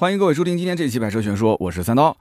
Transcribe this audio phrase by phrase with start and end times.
[0.00, 2.16] 欢迎各位收听今天这期《百车全说》，我是三刀。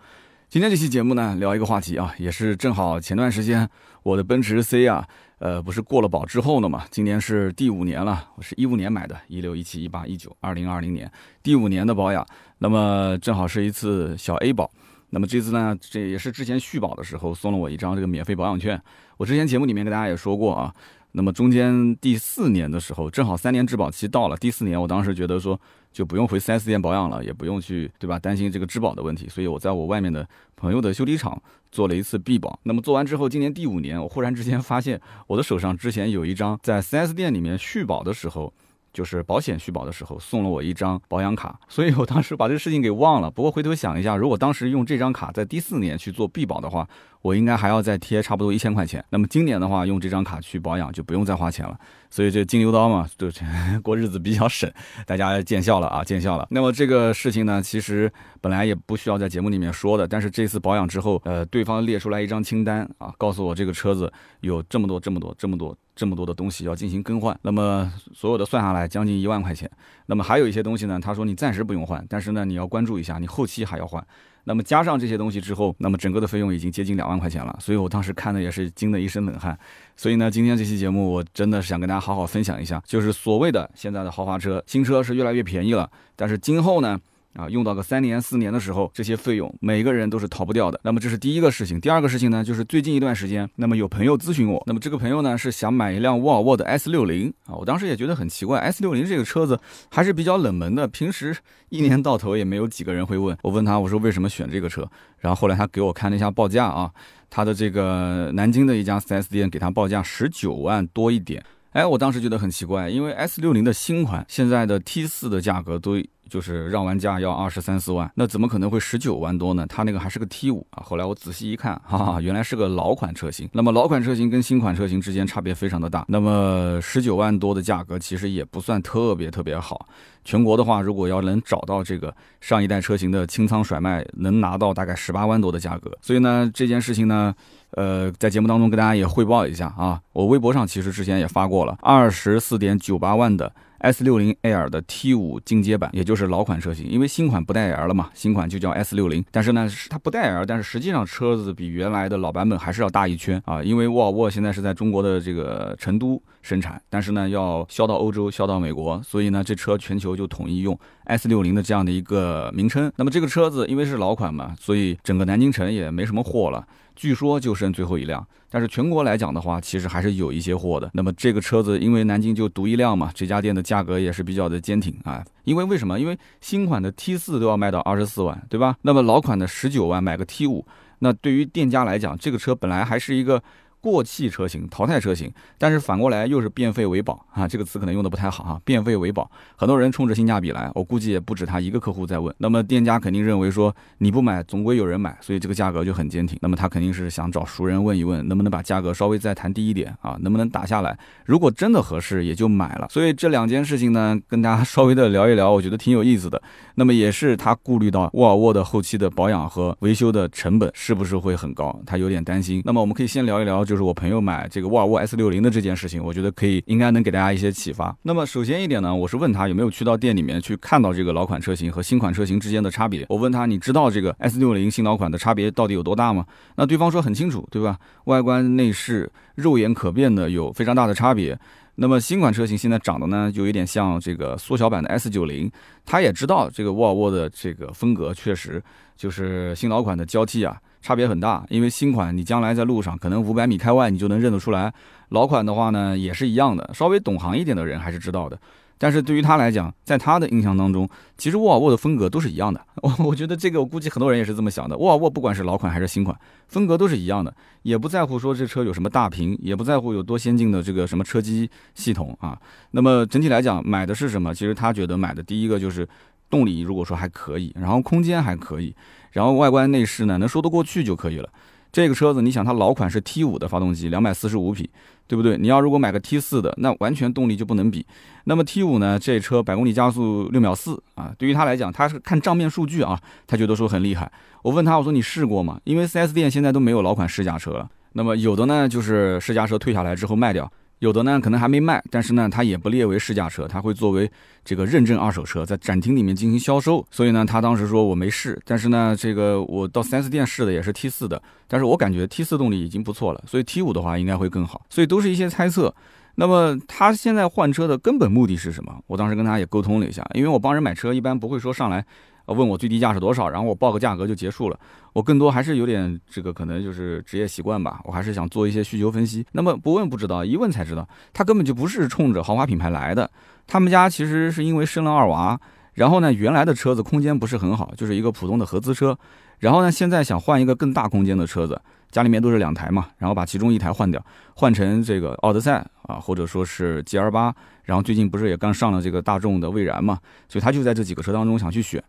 [0.49, 3.69] 今天这期节目呢，聊一个话题啊，也是正好前段时间
[4.03, 5.07] 我的奔驰 C 啊，
[5.37, 11.09] 呃，不是过了保之后呢嘛，今年是第五年了，我是一五年买的，一六、一七、一八、一九，二零二零年
[11.41, 14.69] 第五年的保养，那么正好是一次小 A 保。
[15.11, 18.79] 那么这次呢，这也是之前续保的时候送了我一张这个免费保养券。
[19.15, 20.75] 我之前节目里面跟大家也说过啊，
[21.11, 25.59] 那么中间第四年的时候，正好三年质保期到了，第四年我当时觉得说
[25.91, 31.41] 就不用回 4S 店保养了，也不用去对吧，担心这个质保的问题，所以我在我外面的朋友的修理厂
[31.71, 32.59] 做了一次 B 保。
[32.63, 38.53] 那么做完之后，今年第五年，我忽然之间发现我的手上之前有一张在 4S 店里面续保的时候。
[38.91, 43.29] 就是保险续保的时候送了我一张保养卡，所以我当时把这个事情给忘了。
[43.29, 46.89] 不过回头想一下，如果当时用这张卡在第四年去做必保的话，
[47.21, 49.03] 我应该还要再贴差不多一千块钱。
[49.09, 51.77] 那么今年的话，用这张卡去保养就不用再花钱了。
[52.09, 53.31] 所以这金牛刀嘛，对，
[53.83, 54.71] 过日子比较省，
[55.05, 56.47] 大家见笑了啊，见笑了。
[56.49, 65.77] 那么这个事情呢，其实本来也不需要在节目里面说的，但是这次保养之后，呃，对方列出来一张清单啊，告诉我这个车子有这么多、这么多、这么多。
[65.95, 69.69] 这么多的东西要进行更换，那么所有的算下来将近一万块钱。
[70.05, 74.01] 那么还有一些东西呢，他说你暂时不用换，但是呢你要关注一下，你后期还要换。
[74.49, 77.55] 那么加上这些东西之后，那么整个的费用已经接近两万块钱了。
[77.61, 79.55] 所以我当时看的也是惊的一身冷汗。
[79.95, 86.99] 所以呢，今天这期节目我真的是想跟大家好好分享一下，就是所谓的现在的豪华车，新车是越来越便宜了，但是今后呢？
[87.35, 90.79] 啊，用到个三年四年的时候，这些费用每个人都是逃不掉的。
[90.83, 91.79] 那么这是第一个事情。
[91.79, 97.55] 第二个事情呢，就是最近一段时间，那么有朋友咨询我，那么这个朋友呢是想买一辆沃尔沃的 S 六零啊。
[97.55, 99.59] 我当时也觉得很奇怪，S 六零这个车子
[99.91, 101.37] 还是比较冷门的，平时
[101.69, 103.37] 一年到头也没有几个人会问。
[103.43, 104.89] 我问他，我说为什么选这个车？
[105.19, 106.91] 然后后来他给我看了一下报价啊，
[107.29, 111.43] 他的这个南京的一家 4S 店给他报价十九万多一点。
[111.71, 116.01] 哎，我当时觉得很奇怪，因为 S 六零的新款现在的 T 四的价格都。
[116.29, 119.65] 就是让完价要二十三四万，那怎么可能会十九万多呢？
[119.67, 120.83] 它那个还是个 T 五啊。
[120.85, 123.49] 后来我仔细一看，哈哈，原来是个老款车型。
[123.51, 126.05] 那么老款车型跟新款车型之间差别非常的大。
[126.07, 129.87] 那么十九万多的价格其实也不算特别特别好。
[130.23, 135.91] 全国的话，如果要能找到这个上一代车型的清仓甩卖，能拿到大概十八万多的价格。
[136.01, 137.33] 所以呢，这件事情呢，
[137.71, 139.99] 呃，在节目当中跟大家也汇报一下啊。
[140.13, 143.51] 我微博上其实之前也发过了，二十四点九八万的。
[143.79, 149.23] S 六零 L 的 T 五进阶版，也就是老款车型，因为新款不带 L 了嘛，新款就叫 S 六零。
[149.31, 153.63] 但是呢，它不带 L，但是实际上车子比原来的老版本还是要大一圈啊。
[153.63, 162.91] 因为沃尔沃现在是在中国的这个成都生产，但是呢要销到欧洲、销到美国，所以呢这车全球就统一用 S 六零的这样的一个名称。
[162.95, 166.65] 那么这个车子因为是老款嘛，所以整个南京城也没什么货了。
[166.99, 170.91] 据说就剩最后一辆，但是全国来讲的话，其实还是有一些货的。
[170.93, 175.23] 那么这个车子因为南京就独一辆嘛，这家店的价格也是比较的坚挺啊。
[175.45, 175.97] 因为为什么？
[175.97, 178.75] 因为新款的 T 四都要卖到二十四万，对吧？
[178.81, 180.65] 那么老款的十九万买个 T 五，
[180.99, 183.41] 那对于店家来讲，这个车本来还是一个。
[183.81, 187.47] 过气车型、淘汰车型，但是反过来又是变废为宝啊！
[187.47, 192.33] 这个词可能用的不太好哈，变废为宝，很多人冲着性价比来，我估计也不止他一个客户在问。
[192.39, 196.37] 那么店家肯定认为说你不买，总归有人买，所以这个价格就很坚挺。
[196.41, 200.17] 那么他肯定是想找熟人问一问，能不能把价格稍微再谈低一点啊？
[200.21, 200.97] 能不能打下来？
[201.25, 202.87] 如果真的合适，也就买了。
[202.89, 206.41] 所以这两件事情呢，跟大家稍微的聊一聊，我觉得挺有意思的。
[206.75, 212.61] 那么也是他顾虑到沃尔沃的后期的保养和维修的成本是不是会很高，他有点担心。
[212.65, 213.63] 那么我们可以先聊一聊。
[213.69, 217.95] 就是我朋友买这个沃尔沃 S 六零的这件事情，我觉得可以，应该能给大家一些启发。
[218.01, 223.05] 那么首先一点呢，我是问他有没有去到店里面去看到这个老款车型和新款车型之间的差别。
[223.09, 226.25] 我问他，你知道这个 S 六零新老款的差别到底有多大吗？
[226.55, 227.77] 那对方说很清楚，对吧？
[228.05, 231.37] 外观内饰肉眼可辨的有非常大的差别。
[231.75, 235.51] 那么新款车型现在长得呢，就有点像这个缩小版的 S 九零。
[235.85, 238.59] 他也知道这个沃尔沃的这个风格确实
[238.97, 240.57] 就是新老款的交替啊。
[240.81, 244.73] 差别很大，因为新款你将来在路上可能五百米开外你就能认得出来，
[245.09, 248.39] 老款的话呢也是一样的，稍微懂行一点的人还是知道的。
[248.81, 252.65] 但是对于他来讲，在他的印象当中，其实沃尔沃的风格都是一样的。
[252.81, 254.77] 我我觉得这个我估计很多人也是这么想的。
[254.77, 256.17] 沃尔沃不管是老款还是新款，
[256.47, 262.39] 风格都是一样的，也不在乎说这车有什么大屏，也不在乎有多先进的这个什么车机系统啊。
[262.71, 264.33] 那么整体来讲，买的是什么？
[264.33, 265.85] 其实他觉得买的第一个就是
[266.29, 268.75] 动力，如果说还可以，然后空间还可以。
[269.11, 271.29] 然后外观内饰呢，能说得过去就可以了。
[271.71, 274.67] 这个车子，你想它老款是 T 五的发动机，两百四十五匹，
[275.07, 275.37] 对不对？
[275.37, 277.85] 你要如果买个 T 四的，那完全动力就不能比。
[278.23, 284.11] 那么 T 五呢，这车百公里加速六秒四啊，对于他来讲，他是看账面数据啊，他觉得说很厉害。
[284.41, 285.59] 我问他，我说你试过吗？
[285.63, 287.69] 因为 4S 店现在都没有老款试驾车了。
[287.93, 290.51] 那么有的呢，就是试驾车退下来之后卖掉。
[290.79, 294.09] 有的呢可能还没卖，但是呢它也不列为试驾车，它会作为
[294.43, 296.85] 这个认证二手车在展厅里面进行销售。
[296.89, 304.65] 所以呢，他当时说我没试，但是呢，这个我到 4S 店试的也是 T 四的，但是我感觉 T 四动力已经不错了，所以 T 五的话应该会更好。
[304.69, 305.73] 所以都是一些猜测。
[306.15, 308.73] 那么他现在换车的根本目的是什么？
[308.87, 311.85] 我当时跟他也沟通了一下，因为我帮人买车一般不会说上来，
[312.33, 314.59] 问我最低价是多少，然后我报个价格就结束了。
[314.93, 319.25] 我更多还是有点这个可能就是职业习惯吧，我还是想做一些需求分析。
[319.31, 323.09] 那么不问不知道，一问才知道，他根本就不是冲着豪华品牌来的。
[323.47, 325.39] 他们家其实是因为生了二娃，
[325.73, 328.97] 然后呢原来的车子空间不是很好，就是一个普通的合资车，
[329.39, 331.59] 然后呢现在想换一个更大空间的车子。
[331.91, 333.99] 家里面都是两台嘛，然后把其中一台换掉，
[334.35, 337.33] 换成这个奥德赛啊，或者说是 G L 八，
[337.63, 339.97] 然后最近不是也刚上了这个大众的蔚然嘛，
[340.27, 341.83] 所以他就在这几个车当中想去选，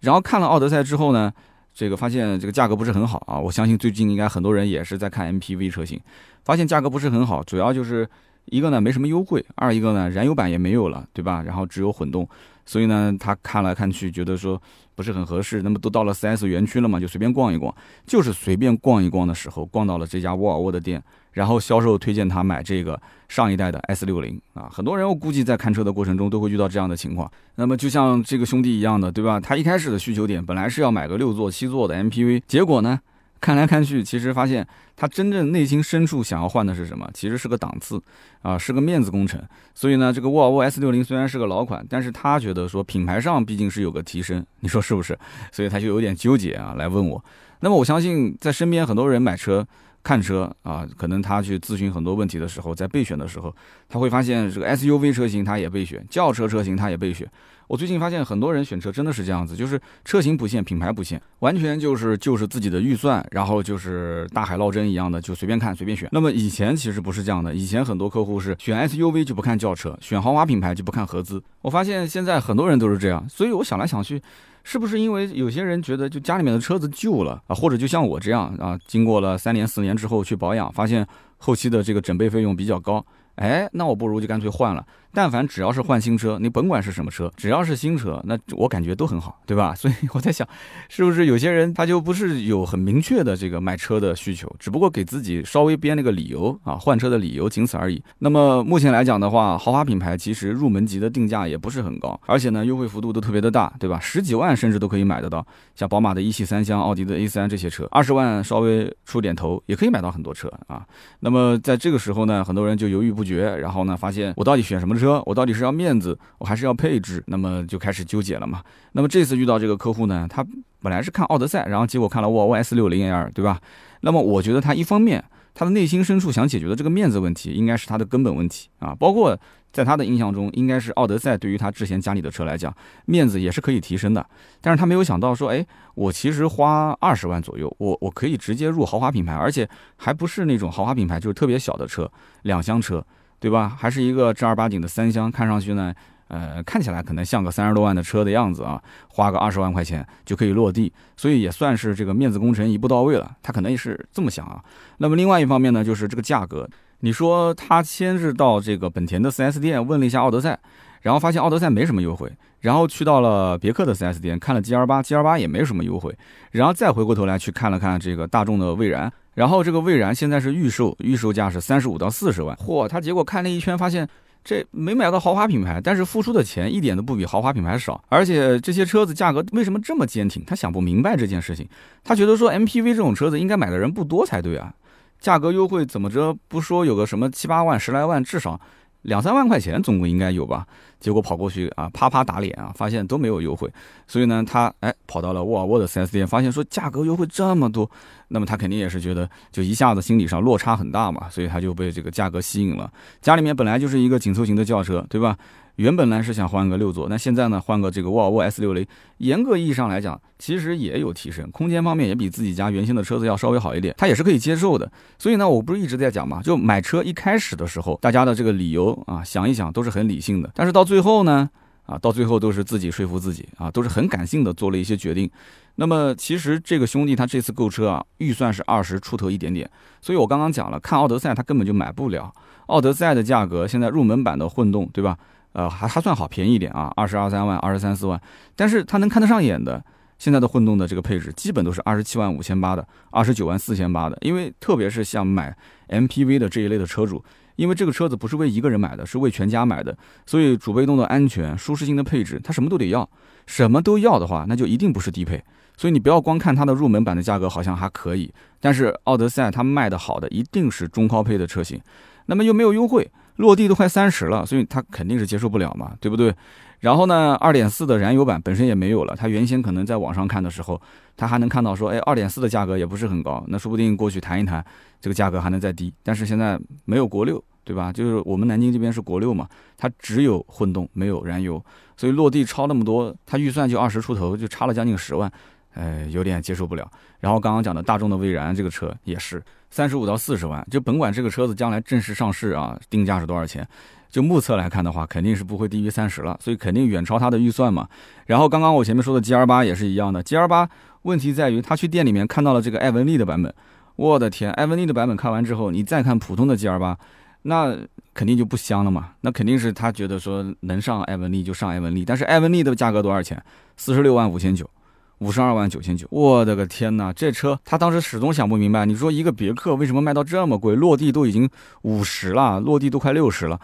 [0.00, 1.32] 然后看了奥德赛之后呢，
[1.74, 6.00] 这个发现这个价格不是很好啊，我相信最近应该很多人也是在看 M P V 车型，
[6.44, 8.08] 发现价格不是很好，主要就是
[8.46, 11.42] 一个呢没什么优惠，二一个呢燃油版也没有了，对吧？
[11.42, 12.28] 然后只有混动。
[12.68, 14.60] 所以呢，他看来看去，觉得说
[14.96, 15.62] 不是很合适。
[15.62, 17.72] 那么都到了 4S 园区了嘛，就随便逛一逛。
[18.04, 21.00] 就是随便逛一逛的时候，逛到了这家沃尔沃的店，
[21.36, 22.98] 然后销售推荐他买这个
[23.28, 24.70] 上一代的 S 六零啊。
[24.72, 27.30] 很多人我估计在看车的过程中都会遇到这样的情况。
[27.56, 29.38] 那么就像这个兄弟一样的，对吧？
[29.38, 32.98] 他一开始的需求点本来是要买个六座、七座的 MPV，结果呢？
[33.38, 37.06] 看来看去，其实发现他真正内心深处想要换的是什么？
[37.12, 38.02] 其实是个档次
[38.42, 39.40] 啊，是个面子工程。
[39.74, 45.16] 所以呢，这个沃尔沃 S60 虽然是个老款，但是他觉得说品牌上毕竟是有个提升，你说是不是？
[45.52, 47.22] 所以他就有点纠结啊，来问我。
[47.60, 49.66] 那么我相信，在身边很多人买车。
[50.02, 53.52] 看车啊，可能他去咨询很多问题的时候，在备选的时候，
[53.88, 57.28] 他会发现这个 SUV 车型他也备选，轿车车型他也备选。
[57.66, 66.08] 我最近发现很多人选车真的是这样子，就是车型不限，品牌不限，完全就是就是自己的预算，然后就是大海捞针一样的，就随便看随便选。
[66.12, 71.42] 那么以前其实不是这样的，以前很多客户是选 SUV 就不看轿车，选豪华品牌就不看合资。
[71.62, 74.22] 我发现现在很多人都是这样，所以我想来想去。
[74.68, 81.06] 是不是因为有些人觉得就家里面的车子旧了啊，或者就像我这样啊，经过了三年四年之后去保养，发现
[81.36, 83.06] 后期的这个整备费用比较高。
[83.36, 84.84] 哎，那我不如就干脆换了。
[85.16, 89.72] 但凡只要是换新车，你甭管是什么车，只要是新车，那我感觉都很好，对吧？
[89.74, 90.46] 所以我在想，
[90.90, 98.02] 是不是有些人他就不是有很明确的这个买车的需求，只不过给自己稍微编了个理由啊，换车的理由，仅此而已。
[98.18, 103.98] 那么目前来讲的话，豪华品牌其实入门级的定价也不是很高，而且呢，优惠幅度都特别的大，对吧？
[103.98, 110.84] 十几万甚至都可以买得到，像宝马的一系三厢、奥迪的 A 三这些车，二十万稍微出点头也可以买到很多车啊。
[111.20, 115.05] 那么在这个时候呢，很多人就犹豫不决，然后呢，发现我到底选什么车？
[115.06, 117.22] 车我到底是要面子，我还是要配置？
[117.28, 118.60] 那么就开始纠结了嘛。
[118.92, 120.44] 那么这次遇到这个客户呢，他
[120.82, 123.60] 本来是看奥德赛，然后结果看了沃尔沃 S60L，对吧？
[124.00, 125.24] 那么我觉得他一方面，
[125.54, 128.94] 他的内心深处想解决的这个面子问题，应该是他的根本问题啊。
[128.98, 129.38] 包括
[129.72, 132.74] 在他的印象中，应该是奥德赛对于他之前家里的车来讲，
[133.04, 134.24] 面子也是可以提升的。
[134.60, 135.64] 但是他没有想到说，哎，
[135.94, 142.10] 我其实花二十万左右，我我可以直接入豪华品牌，而且还不是那种豪华品牌，就是特别小的车，
[142.42, 143.04] 两厢车。
[143.38, 143.76] 对吧？
[143.78, 145.94] 还是一个正儿八经的三厢，看上去呢，
[146.28, 153.36] 呃，看起来可能像个三十多万的车的样子啊，花个二十万块钱就可以落地，所以也算是这个面子工程一步到位了。
[153.42, 154.62] 他可能也是这么想啊。
[154.98, 156.68] 那么另外一方面呢，就是这个价格，
[157.00, 160.58] 你说他先是到这个本田的 4S 店问了一下奥德赛，
[161.02, 166.16] 然后发现奥德赛没什么优惠，然后去到了别克的 4S 店看了 G L 八，G L 八也没什么优惠，
[166.52, 169.12] 然后再回过头来去看了看这个大众的蔚然。
[169.36, 172.56] 然后这个蔚然现在是预售，预售价是三十五到四十万。
[172.56, 174.08] 嚯，他结果看了一圈，发现
[174.42, 178.02] 这没买到豪华品牌，但是付出的钱一点都不比豪华品牌少。
[178.08, 180.42] 而且这些车子价格为什么这么坚挺？
[180.46, 181.68] 他想不明白这件事情。
[182.02, 184.72] 他觉得说 MPV 这种车子应该买的人不多才对啊，
[185.20, 188.58] 价格优惠怎么着不说有个什么七八万、十来万，至少。
[189.02, 190.66] 两三万块钱总共应该有吧，
[190.98, 193.70] 结果跑过去啊，啪啪打脸啊，发现都没有优惠，
[194.06, 197.88] 所以呢，他哎跑到了沃尔沃的四 S 店，发现说价格优惠这么多，
[198.28, 202.90] 那么他肯定也是觉得就一下子心理上落差很大嘛，所以他就被这个价格吸引了。
[203.20, 205.36] 家里面本来就是一个紧凑型的轿车，对吧？
[205.76, 208.86] 原本呢是想换个六座，那现在呢换个这个沃尔沃 S60，
[209.18, 214.90] 严格意义上来讲，其实也有提升，空间方面也比自己家原先的车子要稍微好一点，它也是可以接受的。
[215.18, 221.48] 所以呢，我不是一直在讲嘛，就买车一开始的时候，大家的这个理由啊，想一想都是很理性的，但是到最后呢，
[221.84, 225.30] 啊，到最后都是自己说服自己啊，都是很感性的做了一些决定。
[225.74, 232.32] 那么其实这个兄弟他这次购车啊，预算是二十出头一点点，所以我刚刚讲了，看奥德赛他根本就买不了，
[232.68, 235.18] 奥德赛的价格现在入门版的混动，对吧？
[235.56, 238.20] 呃，还还算好，便宜一点啊，二十二三万，二十三四万。
[238.54, 239.82] 但是它能看得上眼的，
[240.18, 244.18] 现在的混动的这个配置，基本都是二十七万五千八的，二十九万四千八的。
[244.20, 245.56] 因为特别是像买
[245.88, 247.24] MPV 的这一类的车主，
[247.56, 249.96] 因为这个车子不是为一个人买的，是为全家买的，
[250.26, 253.08] 所以主被动的安全、舒适性的配置，它什么都得要。
[253.46, 255.42] 什么都要的话，那就一定不是低配。
[255.78, 261.80] 所以你不要光看它的入门版的价格好像还可以，但是奥德赛它卖的好的一定是中高配的车型，
[262.26, 266.34] 那么又没有优惠，落地都快三十了，所以它肯定是接受不了嘛，对不对？
[266.80, 269.16] 然后呢，二点四的燃油版本身也没有了。
[269.16, 270.80] 他原先可能在网上看的时候，
[271.16, 274.64] 他还能看到说，哎，二点四的价格也不是很高，那说不定过去谈一谈，
[275.00, 275.92] 这个价格还能再低。
[276.02, 277.90] 但是现在没有国六，对吧？
[277.90, 281.64] 就是我们南京这边是国六嘛，它只有混动，没有燃油，
[281.96, 285.32] 所以落地超那么多，他预算就二十出头，就差了将近十万，
[285.72, 286.88] 哎，有点接受不了。
[287.20, 293.66] 然后刚刚讲的大众的蔚然这个车也是三十五到四十万，就甭管这个车子将来正式上市啊，定价是多少钱。
[294.08, 297.86] 就目测来看的话，肯定是不会低于三十了，所以肯定远超他的预算嘛。
[298.26, 300.66] 然后刚刚我前面说的 G R 八也是一样的，G R 八
[301.02, 303.52] 问题在于他去店里面看到了这个艾文利的版本，
[303.96, 306.96] 我的天，艾文利的版本看完之后，你再看普通的 G R 八，
[307.42, 307.76] 那
[308.14, 309.10] 肯定就不香了嘛。
[309.20, 313.42] 那肯定是他觉得说能上艾文利就上艾文利，但是艾文利的价格多少钱？
[313.76, 314.70] 四十六万五千九，
[315.18, 317.12] 五十二万九千九，我的个天哪！
[317.12, 320.74] 这车他当时始终想不明白，你说一个别克为什么卖到这么贵？
[320.74, 321.48] 落地都已经
[321.82, 323.58] 五十了，落地都快六十了。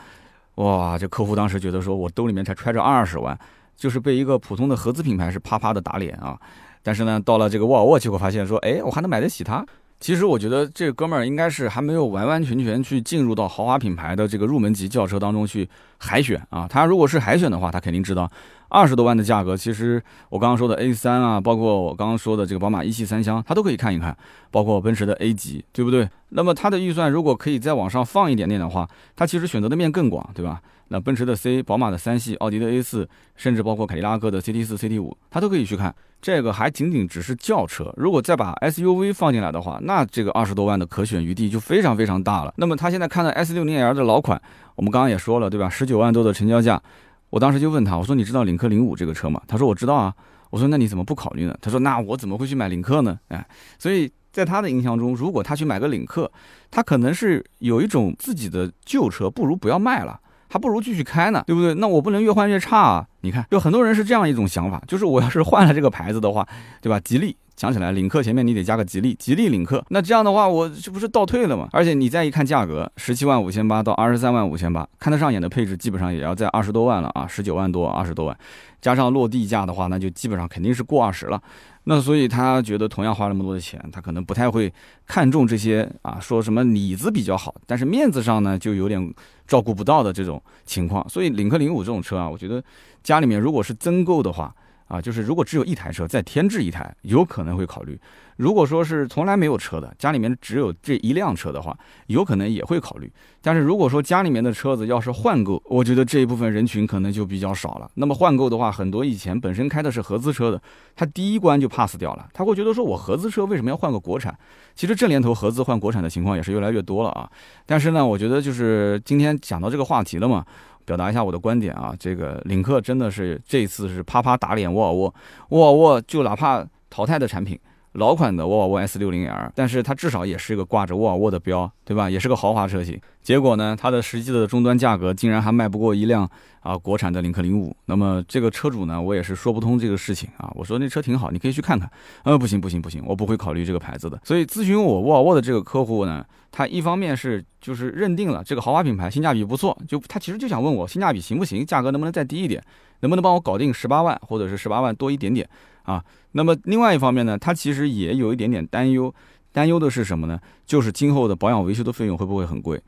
[0.54, 3.38] 哇，这客户当时觉得说，我兜里面才揣着二十万，
[3.76, 6.38] 就是被一个普通的合资品牌是啪啪的打脸啊！
[6.82, 9.64] 但是呢，到了这个沃尔沃，结果发现说，哎，我还能买得起它。
[10.00, 15.68] 其实我觉得这哥们儿应该是还没有完完全全去进入到豪华品牌的这个入门级轿车当中去
[16.02, 16.66] 海选啊。
[16.68, 18.30] 他如果是海选的话，他肯定知道。
[18.74, 24.16] 二十多万的价格，其实我刚刚说的 A 三啊，包括我刚刚说的这个宝马一系三厢，他都可以看一看，
[24.50, 26.08] 包括奔驰的 A 级，对不对？
[26.30, 30.62] 那么他的预算如果可以再往上放一点点的话，他其实选择的面更广，对吧？
[30.88, 33.06] 那奔驰的 C、宝马的三系、奥迪的 A 四，
[33.36, 35.94] 甚至包括凯迪拉克的 CT 四、CT 五，他都可以去看。
[36.22, 42.54] 这个还仅仅只是轿车，如果再把 SUV 放进来的话，那这个二十多万的可选余地就非常非常大了。
[42.56, 44.40] 那么他现在看到 S 六零 L 的老款，
[44.82, 45.70] 我们刚刚也说了，对吧？
[45.70, 46.82] 十九万多的成交价。
[47.30, 49.40] 我当时就问他，我说你知道领克零五这个车吗？
[49.46, 50.12] 他说我知道啊。
[50.50, 51.56] 我说那你怎么不考虑呢？
[51.62, 53.16] 他说那我怎么会去买领克呢？
[53.28, 53.46] 哎，
[53.78, 56.28] 所以在他的印象中，如果他去买个领克，
[56.68, 60.18] 他可能是有一种自己的旧车不如不要卖了，
[60.52, 61.72] 还不如继续开呢，对不对？
[61.76, 63.06] 那我不能越换越差啊！
[63.22, 66.46] 你看，有很多人是这样一种想法，就是我要是换了这个牌子的话，
[66.82, 67.00] 对吧？
[67.00, 67.34] 吉利。
[67.56, 71.68] 想起来，领克前面你得加个吉利，吉利领克，那这样的话，我这不是倒退了吗？
[71.72, 78.36] 而且你再一看价格，十七万五千八到二十三万五千八，看得上眼的配置基本上也要在二十多万了啊，十九万多，二十多万，
[78.82, 81.42] 加上落地价的话，那就基本上肯定是过二十了。
[81.84, 84.70] 那所以他觉得同样花那么多的钱，他可能不太会
[85.06, 89.14] 看重这些啊，说什么里子比较好，但是面子上呢就有点
[89.46, 91.08] 照顾不到的这种情况。
[91.08, 92.62] 所以领克零五这种车啊，我觉得
[93.02, 94.54] 家里面如果是增购的话。
[94.88, 97.96] 啊，就是如果只有一台车，再添置一台，有可能会考虑；
[98.42, 103.08] 如果说是从来没有车的，家里面只有这一辆车的话，有可能也会考虑。
[103.40, 107.88] 但是如果说家里面的车子要是换购，我觉得这一部分人群可能就比较少了。
[107.94, 110.60] 那么换购的话，很多以前本身开的是合资车的，
[110.96, 114.36] 他第一关就 pass 掉了，他会觉得说我合资车为什么要换个国产？
[114.74, 117.30] 其实这年头合资换国产的情况也是越来越多了啊。
[117.64, 120.44] 但是呢，我觉得就是今天讲到这个话题了嘛。
[120.84, 125.14] 表达一下我的观点啊，这个领克真的是这次是啪啪打脸沃尔沃，
[125.50, 127.56] 沃尔沃就哪怕淘汰的产品。
[127.92, 132.08] 老款的沃尔沃 S60L，但是它至少也是一个挂着沃尔沃的标，对吧？
[132.08, 132.98] 也是个豪华车型。
[133.22, 136.28] 结果呢，它的实际的终端价格竟然还卖不过一辆
[136.60, 137.76] 啊国产的领克零五。
[137.84, 140.50] 那么这个车主呢，我也是说不通这个事情啊。
[140.54, 141.90] 我说那车挺好，你可以去看看。
[142.24, 144.18] 呃，不行不行不行，我不会考虑这个牌子的。
[144.24, 152.64] 所以咨询我沃尔沃的这个客户呢，他一方面是就是认定了这个豪华品牌性价比不错，就他其实就想问我性价比行不行，价格能不能再低一点，
[153.00, 155.46] 能不能帮我搞定十八万或者是十八万多一点点。
[155.82, 159.12] 啊，那么另外一方面呢，他其实也有一点点担忧，
[159.52, 160.38] 担忧的是什么呢？
[160.64, 162.80] 就是今后的保养维修的费用会不会很贵？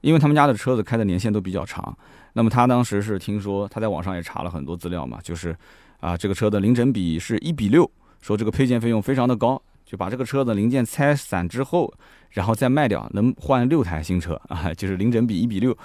[0.00, 1.96] 因为他们家的车子开的年限都比较长。
[2.32, 5.56] 那么他当时是听说，他在网上也查了很多资料嘛，就是
[6.00, 7.88] 啊，这个车的零整比是一比六，
[8.20, 11.92] 说这个配件费用非常的高，就把这个车的零件拆散之后，
[12.30, 15.76] 然后再卖掉，能换六台新车啊，就是零整比一比六。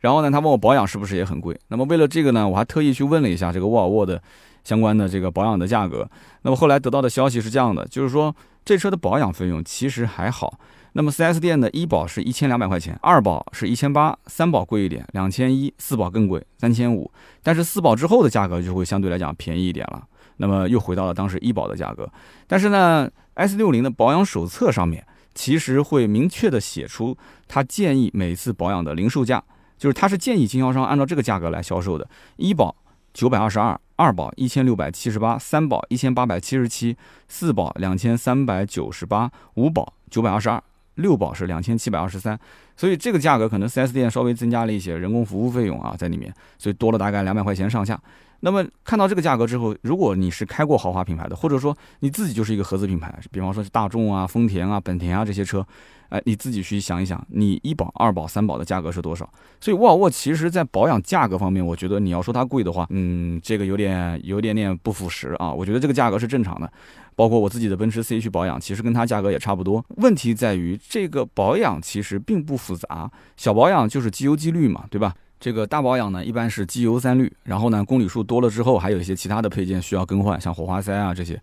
[0.00, 1.54] 然后呢，他问我保养是不是也很贵？
[1.68, 4.22] 那么为了这个呢，我还特意去问了一下这个沃尔沃的。
[4.66, 6.10] 相关的这个保养的价格，
[6.42, 10.58] 那么后来得到的消息是这样的，就是说这车的保养费用其实还好。
[10.94, 17.08] 那么 4S 店的一保是一千两百块钱，二保是一千八，三保贵一点，两千一，四保更贵，三千五。
[17.44, 20.02] 但是四保之后的价格就会相对来讲便宜一点了。
[20.38, 22.10] 那么又回到了当时一保的价格。
[22.48, 29.44] 但是呢，S 六零的保养手册上面其实会明确的写出，它建议每次保养的零售价，
[29.78, 32.08] 就是它是建议经销商按照这个价格来销售的。
[32.36, 32.74] 一保
[33.14, 33.78] 九百二十二。
[33.96, 36.96] 二保一千六百七十八，三保一千八百七十七，
[37.28, 40.62] 四保两千三百九十八，五保九百二十二。
[40.96, 42.38] 六保是两千七百二十三，
[42.76, 47.98] 所以这个价格可能 4S 店稍微增加了一些人工服务费用啊在里面，所以多了大概两百块钱上下。
[48.40, 55.66] 那么看到这个价格之后，如果你是开过豪华品牌的，或者说你自己就是一个合资品牌，比方说是大众啊、丰田啊、本田啊这些车，
[56.10, 59.28] 哎，你自己去想一想，你一保、二保、三保的价格是多少？
[59.58, 65.50] 所以沃尔沃其实在保养价格方面，我觉得你要说它贵的话，嗯，这个有点有点点不符实啊。
[65.50, 66.70] 我觉得这个价格是正常的，
[67.16, 69.84] 包括我自己的奔驰 C 去保养，其实跟它价格也差不多。
[69.96, 75.14] 问题在于这个保养其实并不复杂，小保养就是机油机滤嘛，对吧？
[75.40, 81.40] 这个大保养呢，一般是机油三滤，然后呢，公里数多了之后，还有一些其他的配件需要更换，像火花塞啊这些。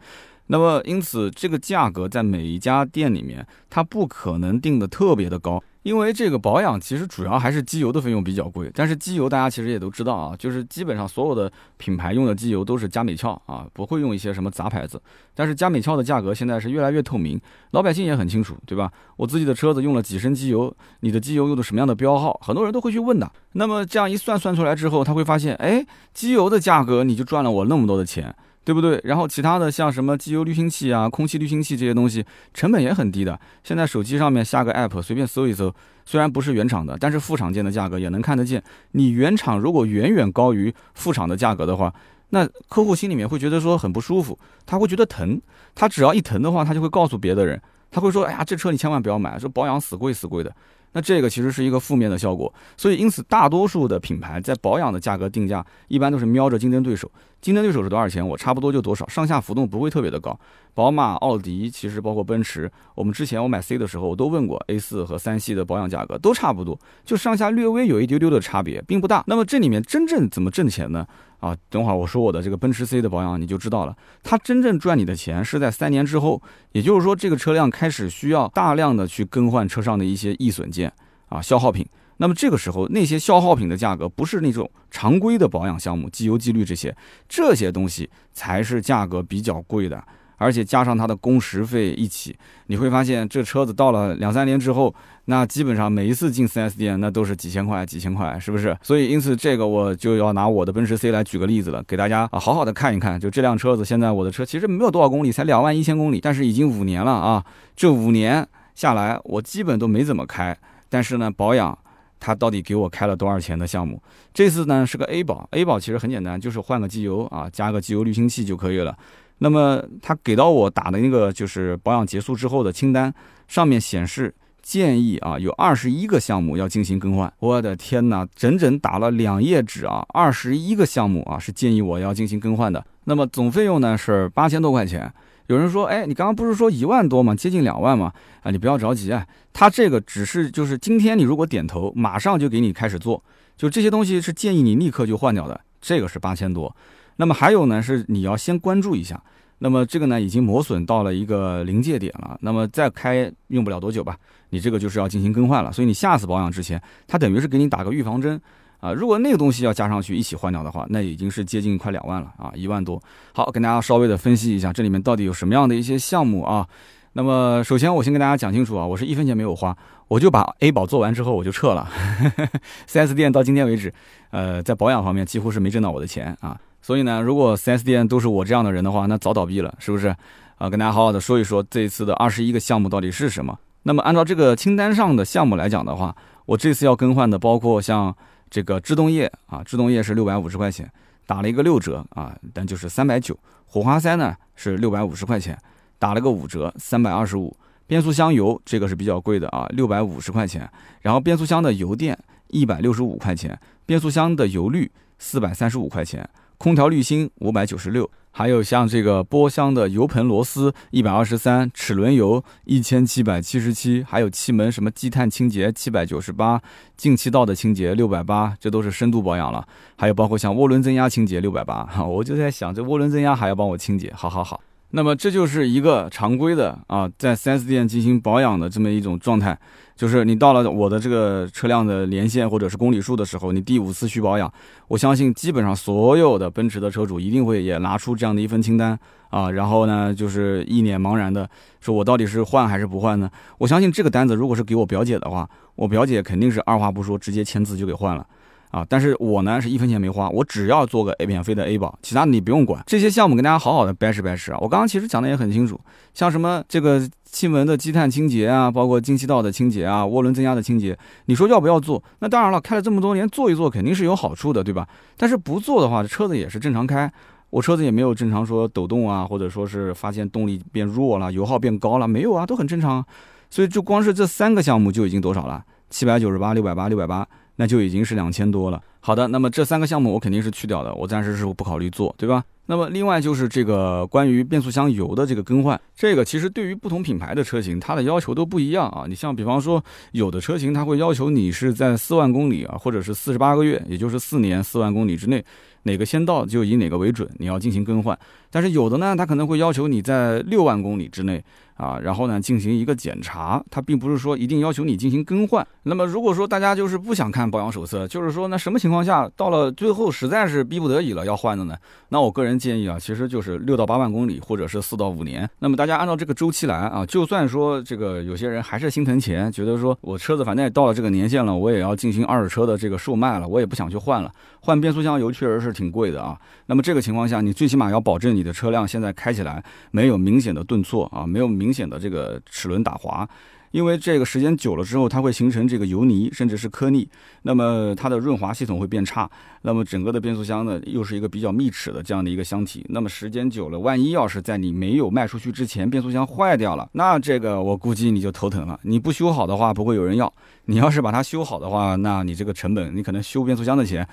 [0.48, 5.63] 那么因此，这个价格在每一家店里面，它不可能定的特别的高。
[5.83, 15.01] 因为这个保养其实主要还是机油的费用比较贵，但是机油大家其实也都知道啊，就是基本上所有的品牌用的机油都是佳美俏啊，不会用一些什么杂牌子。
[15.35, 17.39] 但是佳美俏的价格现在是越来越透明，
[17.71, 18.91] 老百姓也很清楚，对吧？
[19.17, 23.29] 我自己的车子用了几升机油，你的机油用的什么样的标号，很多人都会去问的。
[23.53, 28.33] 那么这样一算算出来之后，他会发现，哎，机油的价格你就赚了我那么多的钱。
[28.65, 29.00] 对不对？
[29.03, 33.39] 然后其他的像什么机油滤清器啊、空气滤清器这些东西，成本也很低的。
[33.63, 35.74] 现在手机上面下个 app，随便搜一搜，
[36.05, 38.63] 虽然不是原厂的，但是副厂件的价格也能看得见。
[38.91, 41.93] 你原厂如果远远高于副厂的价格的话，
[42.29, 45.39] 那客户心里面会觉得说很不舒服，他会觉得疼。
[45.75, 50.55] 他只要一疼的话，他就会告诉别的人，他会说：“哎呀，这车你千万不要买，说保养死贵死贵的。”
[50.96, 52.53] 那这个其实是一个负面的效果。
[52.77, 57.12] 所以因此，大多数的品牌在保养的价格定价，一般都是瞄着竞争对手。
[57.43, 60.39] 竞争对手是多少钱，我差不多就多少，上下浮动不会特别的高。
[60.73, 69.21] 宝马、奥迪，其实包括奔驰，我们之前我买 C 的时候，我都问过 A 四和三系的保养价格都差不多，就上下略微有一丢丢的差别，并不大。
[69.27, 71.05] 那么这里面真正怎么挣钱呢？
[71.41, 73.93] 啊，等会儿我说我的这个奔驰 C 的保养，你就知道了。
[74.23, 80.89] 它真正赚你的钱是在三年之后，也就是说这个车辆开始需要大量的去更换车上的一些易损件
[81.27, 81.85] 啊、消耗品。
[82.17, 86.96] 那么这个时候，那些消耗品的价格不是那种常规的保养项目，机油、机滤这些，
[87.27, 90.01] 这些东西才是价格比较贵的，
[90.38, 92.36] 而且加上它的工时费一起，
[92.67, 94.94] 你会发现这车子到了两三年之后，
[95.25, 98.77] 那基本上每一次进 4S 店，那都是几千块、几千块，是不是？
[98.81, 107.44] 所以因此这个我就要拿我的奔驰 C 来举个例子了，给大家啊好好的看一看，就这辆车子现在我的车其实没有多少公里，才两万一千公里，但是已经五年了啊，
[107.75, 110.55] 这五年下来我基本都没怎么开，
[110.90, 111.77] 但是呢保养。
[112.24, 114.01] 他到底给我开了多少钱的项目？
[114.33, 118.98] 这次呢是个 A 保，A 保其实很简单，就是换个机油啊，加个机油滤清器就可以了。
[119.40, 123.14] 那么他给到我打的那个就是保养结束之后的清单，
[123.50, 127.31] 上面显示建议啊有二十一个项目要进行更换。
[127.40, 132.81] 我的天哪，整整打了两页纸啊，二十一个项目啊是建议我要进行更换的。
[133.03, 135.14] 那么总费用呢是八千多块钱。
[135.48, 137.36] 有人说，哎，你刚刚不是说一万多吗？
[137.36, 138.14] 接近两万吗？
[138.42, 143.22] 啊，你不要着急啊，他这个只是就是今天你如果点头，马上就给你开始做，
[143.58, 146.74] 就这些东西是建议你立刻就换掉的，这个是八千多。
[147.18, 149.22] 那么还有呢，是你要先关注一下，
[149.60, 154.18] 那么这个呢已经磨损到了一个临界点了，那么再开用不了多久吧，
[154.50, 158.42] 你这个就是要进行更换了，所以你下次保养之前，它等于是给你打个预防针。
[158.83, 163.01] 啊，如果那个东西要加上去一起换掉的话，那已经是接近快两万了啊，一万多。
[163.31, 166.67] 好，跟大家稍微的分析一下，这里面到底有什么样的一些项目啊？
[167.13, 169.74] 那么首先我先跟大家讲清楚啊，我是一分钱没有花，
[170.09, 171.89] 我就把 A 保做完之后我就撤了。
[172.85, 173.93] 4S 店到今天为止，
[174.31, 176.59] 呃，在保养方面几乎是没挣到我的钱啊。
[176.81, 180.13] 所以呢，如果 4S 店都是我这样的人的话，那早倒闭了，是不是？
[180.57, 183.57] 啊，跟大家好好的说一说这一次的二十一个项目到底是什么。
[183.83, 186.13] 那么按照这个清单上的项目来讲的话，
[186.48, 188.13] 我这次要更换的包括像。
[188.53, 190.87] 这个制动液啊，制动液是六百五十块钱，
[191.25, 193.35] 打了一个六折啊，但就是三百九。
[193.66, 195.57] 火花塞呢是六百五十块钱，
[195.98, 197.57] 打了个五折，三百二十五。
[197.87, 200.70] 变速箱油这个是比较贵的啊，六百五十块钱。
[201.01, 202.16] 然后变速箱的油电
[202.50, 206.29] 一百六十五块钱，变速箱的油滤四百三十五块钱，
[206.63, 208.09] 空调滤芯五百九十六。
[208.31, 216.61] 还有像这个波箱的油盆螺丝一百二十三，齿轮油一千七百七十七，还有气门什么积碳清洁七百九十八，
[216.95, 219.67] 进气道的清洁六百八，这都是深度保养了。
[219.97, 224.61] 还有包括像涡轮增压清洁六百八，哈，我就在想这涡轮增压还要帮我清洁，好好好。
[224.96, 229.58] 那么这就是一个常规的啊，在 4S 店进行保养的这么一种状态。
[229.96, 234.51] 就是你到了我的这个车辆的年限或者是公里数的时候，你第五次去保养，
[234.88, 238.98] 我相信基本上所有的奔驰的车主一定会也拿出这样的一份清单
[239.29, 241.50] 啊，然后呢就是一脸茫然的
[241.82, 243.27] 说，我到底是换还是不换呢？
[243.58, 248.25] 我相信这个单子如果是给我表姐的话，我表姐肯定是二话不说直接签字就给换了
[248.74, 248.86] 啊。
[248.90, 252.83] 但是我呢是一分钱没花，我只要做个免费的 A 保，其他的你不用管。
[252.86, 254.57] 这些项目跟大家好好的掰扯掰扯啊。
[254.59, 255.79] 我刚刚其实讲的也很清楚，
[256.14, 262.03] 像什么这个气门的积碳清洁啊，包括进气道的清洁啊，涡轮增压的清洁，你说要不要做？
[262.20, 264.88] 那当然了，开了这么多年，做一做肯定是有好处的，对吧？
[265.16, 267.09] 但是不做的话，车子也是正常开。
[267.51, 273.05] 我车子也没有正常说抖动啊，或者说是发现动力变弱了，油耗变高了，没有啊，都很正常。
[273.51, 275.64] 所以就光是这三个项目就已经多少了？
[275.92, 278.81] 七百九十八、六百八、六百八，那就已经是两千多了。
[279.00, 282.44] 好的，那么这三个项目我肯定是去掉的，我暂时是不考虑做，对吧？
[282.66, 289.03] 那么另外就是这个关于变速箱油的这个更换，这个其实对于不同品牌的车型，它的要求都不一样啊。
[289.05, 295.44] 你像比方说有的车型，它会要求你是在四万公里啊，或者是四十八个月，也就是四年四万公里之内。
[295.85, 298.18] 哪个先到就以哪个为准，你要进行更换。
[298.50, 301.44] 但是有的呢，它可能会要求你在六万公里之内
[301.75, 305.66] 啊，然后呢进行一个检查，它并不是说一定要求你进行更换。
[305.83, 311.75] 那么如果说大家就是不想看保养手册，就是说那什么情况下到了最后实在是逼不得已了要换的呢？
[312.09, 315.50] 那我个人建议啊，其实就是六到八万公里或者是四到五年。
[315.59, 324.31] 那么大家按照这个周期来啊，就算说这个有些人还是心疼钱，觉得说我车子反正也到了这个年限了，我也要进行二手车的这个售卖了，我也不想去换了。
[324.62, 326.38] 换变速箱油确实是挺贵的啊。
[326.68, 333.25] 那么这个情况下，你最起码要保证你的车辆现在开起来没有明显的顿挫啊，没有明明显的这个齿轮打滑，
[333.71, 337.07] 因为这个时间久了之后，它会形成这个油泥，甚至是颗粒，
[337.43, 339.29] 那么它的润滑系统会变差，
[339.61, 348.77] 那么整个的变速箱呢，又是一个比较密齿的这样的一个箱体，那么时间久了，万一要是在你没有卖出去之前，变速箱坏掉了，那这个我估计你就头疼了。
[348.83, 350.27] 你不修好的话，不会有人要；
[350.65, 354.05] 你要是把它修好的话，那你这个成本，你可能修变速箱的钱。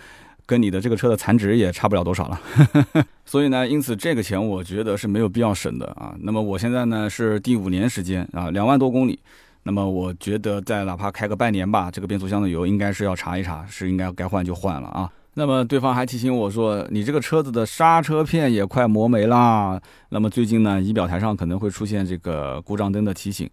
[0.50, 2.40] 跟你的这个车的残值也差不了多少了，
[3.24, 6.12] 所以呢，因此这个钱我觉得是没有必要省的啊。
[6.22, 9.16] 那么我现在呢是第五年时间啊，两万多公里，
[9.62, 15.08] 那么我觉得在哪怕开个半年吧，这个变速箱的油应该是要查一查，是应该该换就换了啊。
[15.34, 19.80] 那么对方还提醒我说，你这个车子的刹车片也快磨没啦。
[20.08, 23.48] 那么最近呢，仪表台上可能会出现这个故障灯的提醒。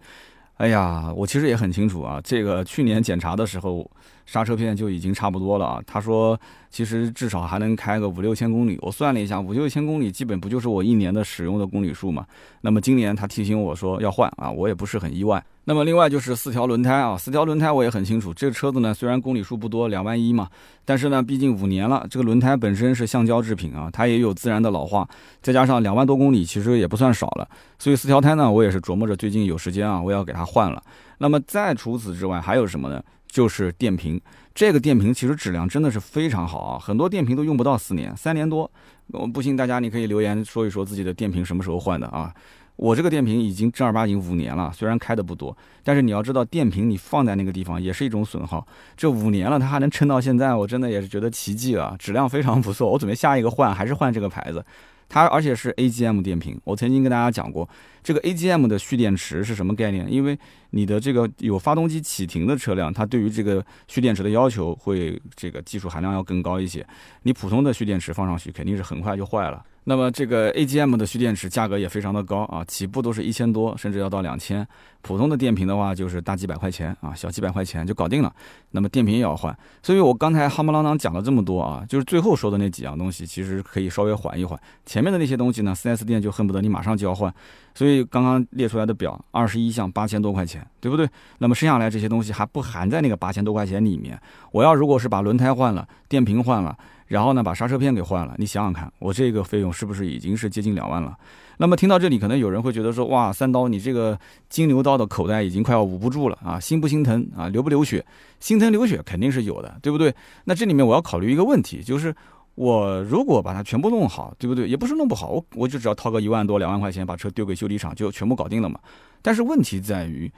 [0.55, 3.87] 哎呀，我其实也很清楚啊，这个去年检查的时候。
[4.27, 5.81] 刹车片就已经差不多了啊！
[5.87, 8.77] 他说，其实至少还能开个五六千公里。
[8.81, 12.25] 我算了一下，五六千公里基本不就是我一年的使用的公里数嘛？
[12.61, 15.43] 那么今年他提醒我说要换啊，我也不是很意外。
[15.63, 18.33] 那么另外就是四条轮胎啊，四条轮胎我也很清楚。
[18.33, 20.49] 这个车子呢，虽然公里数不多，两万一嘛，
[20.83, 25.07] 但是呢，毕竟五年了，这个轮胎本身是橡胶制品啊，它也有自然的老化，
[25.41, 27.47] 再加上两万多公里，其实也不算少了。
[27.79, 30.83] 所以四条胎呢，我也是琢磨着最近有时间啊，我要给它换了。
[31.19, 33.01] 那么再除此之外还有什么呢？
[33.37, 34.19] 就是电瓶，
[34.55, 38.67] 这个电瓶其实质量真的是非常好啊，很多电瓶都用不到四年，三年多。
[39.11, 42.33] 我不信大家你可以留言说一说自己的电瓶什么时候换的啊？
[42.77, 48.65] 我这个电瓶已经正儿八经五年了，虽然开的不多，但是你要知道电瓶你放在那个地方也是一种损耗。
[48.95, 52.89] 这五年了它还能撑到现在，我真的也是觉得奇迹了，质量非常不错。
[52.89, 54.65] 我准备下一个换还是换这个牌子。
[55.09, 57.69] 它而且是 AGM 电瓶，我曾经跟大家讲过，
[58.07, 60.09] 这个 AGM 的蓄电池是什么概念？
[60.09, 60.39] 因为
[60.69, 66.87] 你的这个有发动机启停的车辆，它对于这个蓄电池的要求会这个技术含量要更高一些。
[67.23, 69.61] 你普通的蓄电池放上去，肯定是很快就坏了。
[69.83, 74.65] 那么这个 AGM 的蓄电池价格也非常的高啊，起步都是一千多，甚至要到两千。
[75.01, 78.33] 普通的电瓶的话，就是大几百块钱啊，小几百块钱就搞定了。
[78.71, 84.59] 那么电瓶也要换，所以我刚才夯不啷当讲了这么多啊，就是最后说的那几样东西，其实可以稍微缓一缓。
[84.85, 87.33] 前面的那些东西呢，4S 店就恨不得你马上就要换。
[87.77, 91.07] 所以刚刚列出来的表，二十一项八千多块钱，对不对？
[91.37, 94.19] 那么剩下来这些东西还不含在那个八千多块钱里面。
[94.51, 96.75] 我要如果是把轮胎换了，电瓶换了。
[97.05, 101.15] 然后呢，把刹车片给换了，你想想看，我这个费用是不是已经是接近两万了？
[101.57, 108.03] 那么听到这里，可能有人会觉得说，哇，三刀，你这个金牛刀的口袋已经快要捂不住了啊，心不心疼啊，流不流血？
[108.39, 110.13] 心疼流血肯定是有的，对不对？
[110.45, 112.13] 那这里面我要考虑一个问题，就是
[112.57, 114.67] 我如果把它全部弄好，对不对？
[114.67, 118.79] 也不是弄不好，我我就只要掏个一万多、两万块钱，把车丢给修理厂就全部搞定了嘛。
[119.21, 120.31] 但是问题在于，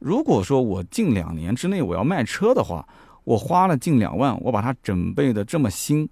[0.00, 2.84] 如果说我近两年之内我要卖车的话，
[3.22, 6.08] 我花了近两万，我把它准备的这么新，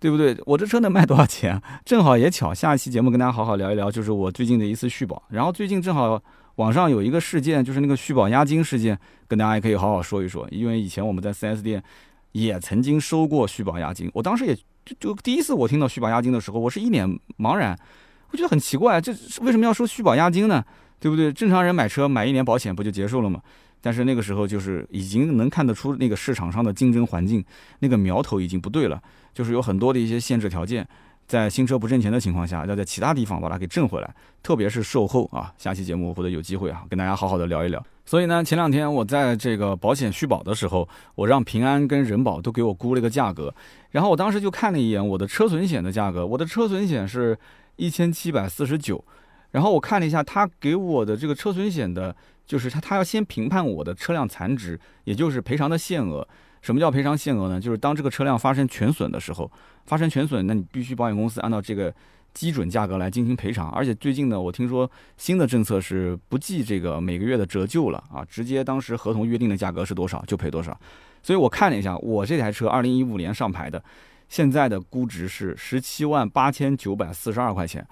[0.00, 0.34] 对不对？
[0.46, 1.60] 我这车能卖多少钱？
[1.84, 5.22] 正好也巧，下一期节目跟大家好好聊一聊，就是我最近的一次续保。
[5.28, 6.18] 然后最近正好
[6.54, 10.48] 网上有一个事件，就是那个续保押金事件，跟大家也可以好好说一说。
[10.50, 11.84] 因为以前我们在 4S 店
[12.32, 17.78] 也曾经收过续保押金，我当时也就就第一次我听到续保押金的时候，我是一脸茫然，
[18.30, 20.64] 我觉得很奇怪，这为什么要收续保押金呢？
[21.00, 21.32] 对不对？
[21.32, 23.40] 正常人买车买一年保险不就结束了吗？
[23.80, 27.44] 但是那个时候就是已经能看得出那个市场上的竞争环境，
[27.80, 29.02] 那个苗头已经不对了，
[29.34, 30.86] 就是有很多的一些限制条件，
[31.26, 35.52] 在新车不挣钱的情况下，要在其他地方把它给挣回来，特别是售后啊。
[35.56, 37.84] 下期节目或者有机会啊，跟大家好好的聊一聊。
[38.04, 43.54] 所以呢，前两天我在这个保险续保的时候，我让平安跟人保都给我估了一个价格，
[43.90, 47.38] 然后我当时就看了一眼我的车损险的价格，我的车损险是
[47.76, 49.02] 一千七百四十九，
[49.52, 56.28] 然后我看了一下他给我的这个车损险的，就是他他要先评判我的车辆残值，也就是赔偿的限额。
[56.64, 57.60] 什么叫赔偿限额呢？
[57.60, 59.50] 就是当这个车辆发生全损的时候，
[59.84, 61.94] 发生全损，那你必须保险公司按照这个
[62.32, 63.68] 基准价格来进行赔偿。
[63.72, 70.74] 而且最近呢，我听说新的政策是不计这个每个月的折旧了啊，直接当时合同约定的价格是多少就赔多少。
[71.22, 73.84] 所以我看了一下，我这台车二零一五年上牌的，
[74.30, 77.86] 现在的估值是十七万八千九百四十二块钱。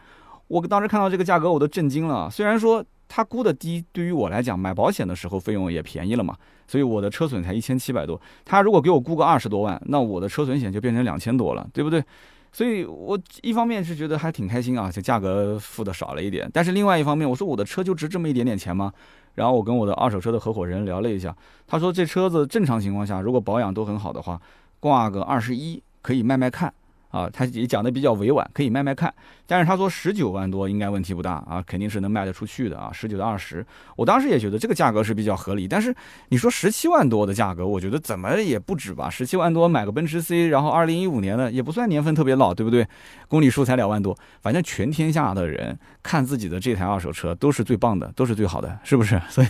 [0.48, 2.30] 我当时看到这个价格，我都震惊了。
[2.30, 6.34] 虽然说它估的低，对于我来讲，买保险的时候费用也便宜了嘛。
[6.72, 12.02] 所以我的车损才一千七百多，他如果给我估个二十多万，那我的车损险就变成两千多了，对不对？
[12.50, 18.90] 所以我一方面是觉得还挺开心啊，这价格付的少了一点，但是另外一方面，我说我的车就值这么一点点钱吗？
[19.34, 24.40] 然后我跟我的二手车的合伙人聊了一下，他说这车子正常情况下，如果保养都很好的话，
[24.80, 26.72] 挂个二十一可以卖卖看。
[27.12, 29.14] 啊，他也讲的比较委婉，可以卖卖看。
[29.46, 33.64] 但是他说十九万多应该问题不大啊，肯定是能卖得出去的啊，十九到二十。
[33.96, 35.68] 我当时也觉得这个价格是比较合理。
[35.68, 35.94] 但是
[36.30, 39.10] 你说十七万多的价格，我觉得怎么也不止吧？
[39.10, 42.86] 十七万多买个奔驰 C，然后二零一五年的也不算年份特别老，对不对？
[43.28, 49.20] 公里数才两万多，反正全天下的人看自己的这台二手车都是最棒的，都是最好的，是不是？
[49.28, 49.48] 所以，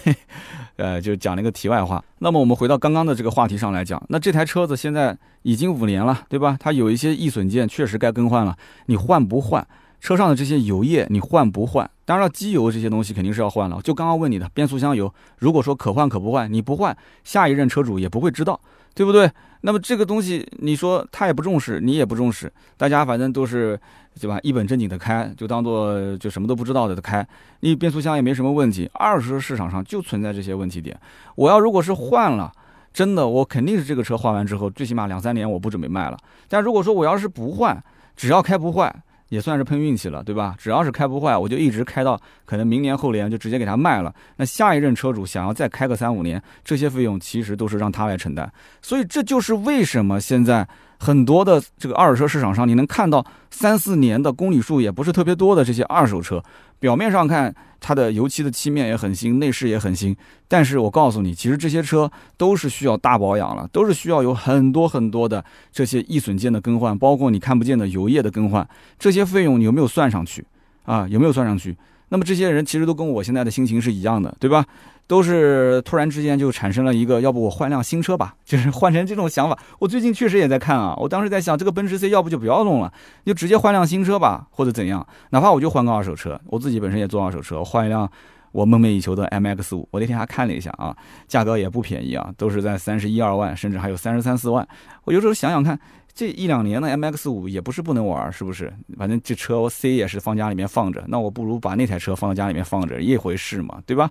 [0.76, 2.02] 呃，就讲了一个题外话。
[2.18, 6.56] 那么我们回到刚刚的这个话题上来讲，那这台车子现在已经五年了，对吧？
[6.58, 7.42] 它有一些易损。
[7.52, 8.56] 件确实该更换了，
[8.86, 9.66] 你换不换？
[10.00, 11.90] 车上的这些油液你换不换？
[12.06, 13.78] 当然了，机油这些东西肯定是要换了。
[13.82, 18.58] 就刚刚问你的变速箱油，如果说可换可不换，你不换，下一任车主也不会知道，
[18.94, 19.30] 对不对？
[19.62, 23.78] 那么这个东西，你说他也不重视，你也不重视，大家反正都是
[24.20, 24.38] 对吧？
[24.42, 27.26] 一本正经的开，就当做就什么都不知道的开。
[27.60, 30.98] 你变速箱也没什么问题，二手车市场上就存在这些问题点。
[31.36, 32.52] 我要如果是换了。
[32.92, 36.18] 真的，我肯定是这个车换完之后，最起码两三年我不准备卖了。
[36.46, 37.82] 但如果说我要是不换，
[38.14, 38.94] 只要开不坏，
[39.32, 40.54] 也算是碰运气了，对吧？
[40.58, 44.14] 只要是开不坏，我就一直开到可能明年后年就直接给他卖了。
[44.36, 48.52] 那下一任车主想要再开个三五年，这些费用其实都是让他来承担。
[48.82, 50.68] 所以这就是为什么现在
[50.98, 56.44] 很多的这个二手车市场上，你能看到三四年的公里数也不是特别多的这些二手车。
[56.82, 60.16] 表面上看，它的油漆的漆面也很新，内饰也很新。
[60.48, 68.68] 但是我告诉你，其实这些车都是需要大保养了，都是需要有很多很多的这些易损件的更换，包括你看不见的油液的更换，
[68.98, 70.44] 这些费用你有没有算上去？
[70.82, 71.76] 啊，有没有算上去？
[72.08, 74.66] 那么这些人其实都跟我现在的心情是一样的，对吧？
[75.12, 79.58] 都是突然之间就产生了一个，要不我换辆新车吧， 就是换成这种想法。
[79.78, 82.90] 我最近确实也在看啊，我当时在想，这个奔驰 C 要不就不要弄了，
[83.22, 86.40] 就直接换辆新车吧，或者怎样，哪怕我就换个二手车。
[86.46, 88.10] 我自己本身也做二手车，换一辆
[88.52, 89.86] 我梦寐以求的 MX 五。
[89.90, 90.96] 我那天还看了一下啊，
[91.28, 94.66] 价格也不便宜啊，都是在三十一二万，甚至还有三十三四万。
[95.04, 95.78] 我有时候想想看，
[96.14, 98.72] 这一两年的 MX 五也不是不能玩，是不是？
[98.96, 104.08] 反正这车 C 也是放家里面放着，那我不如把那台车放到家里面放着，一回事嘛，对吧？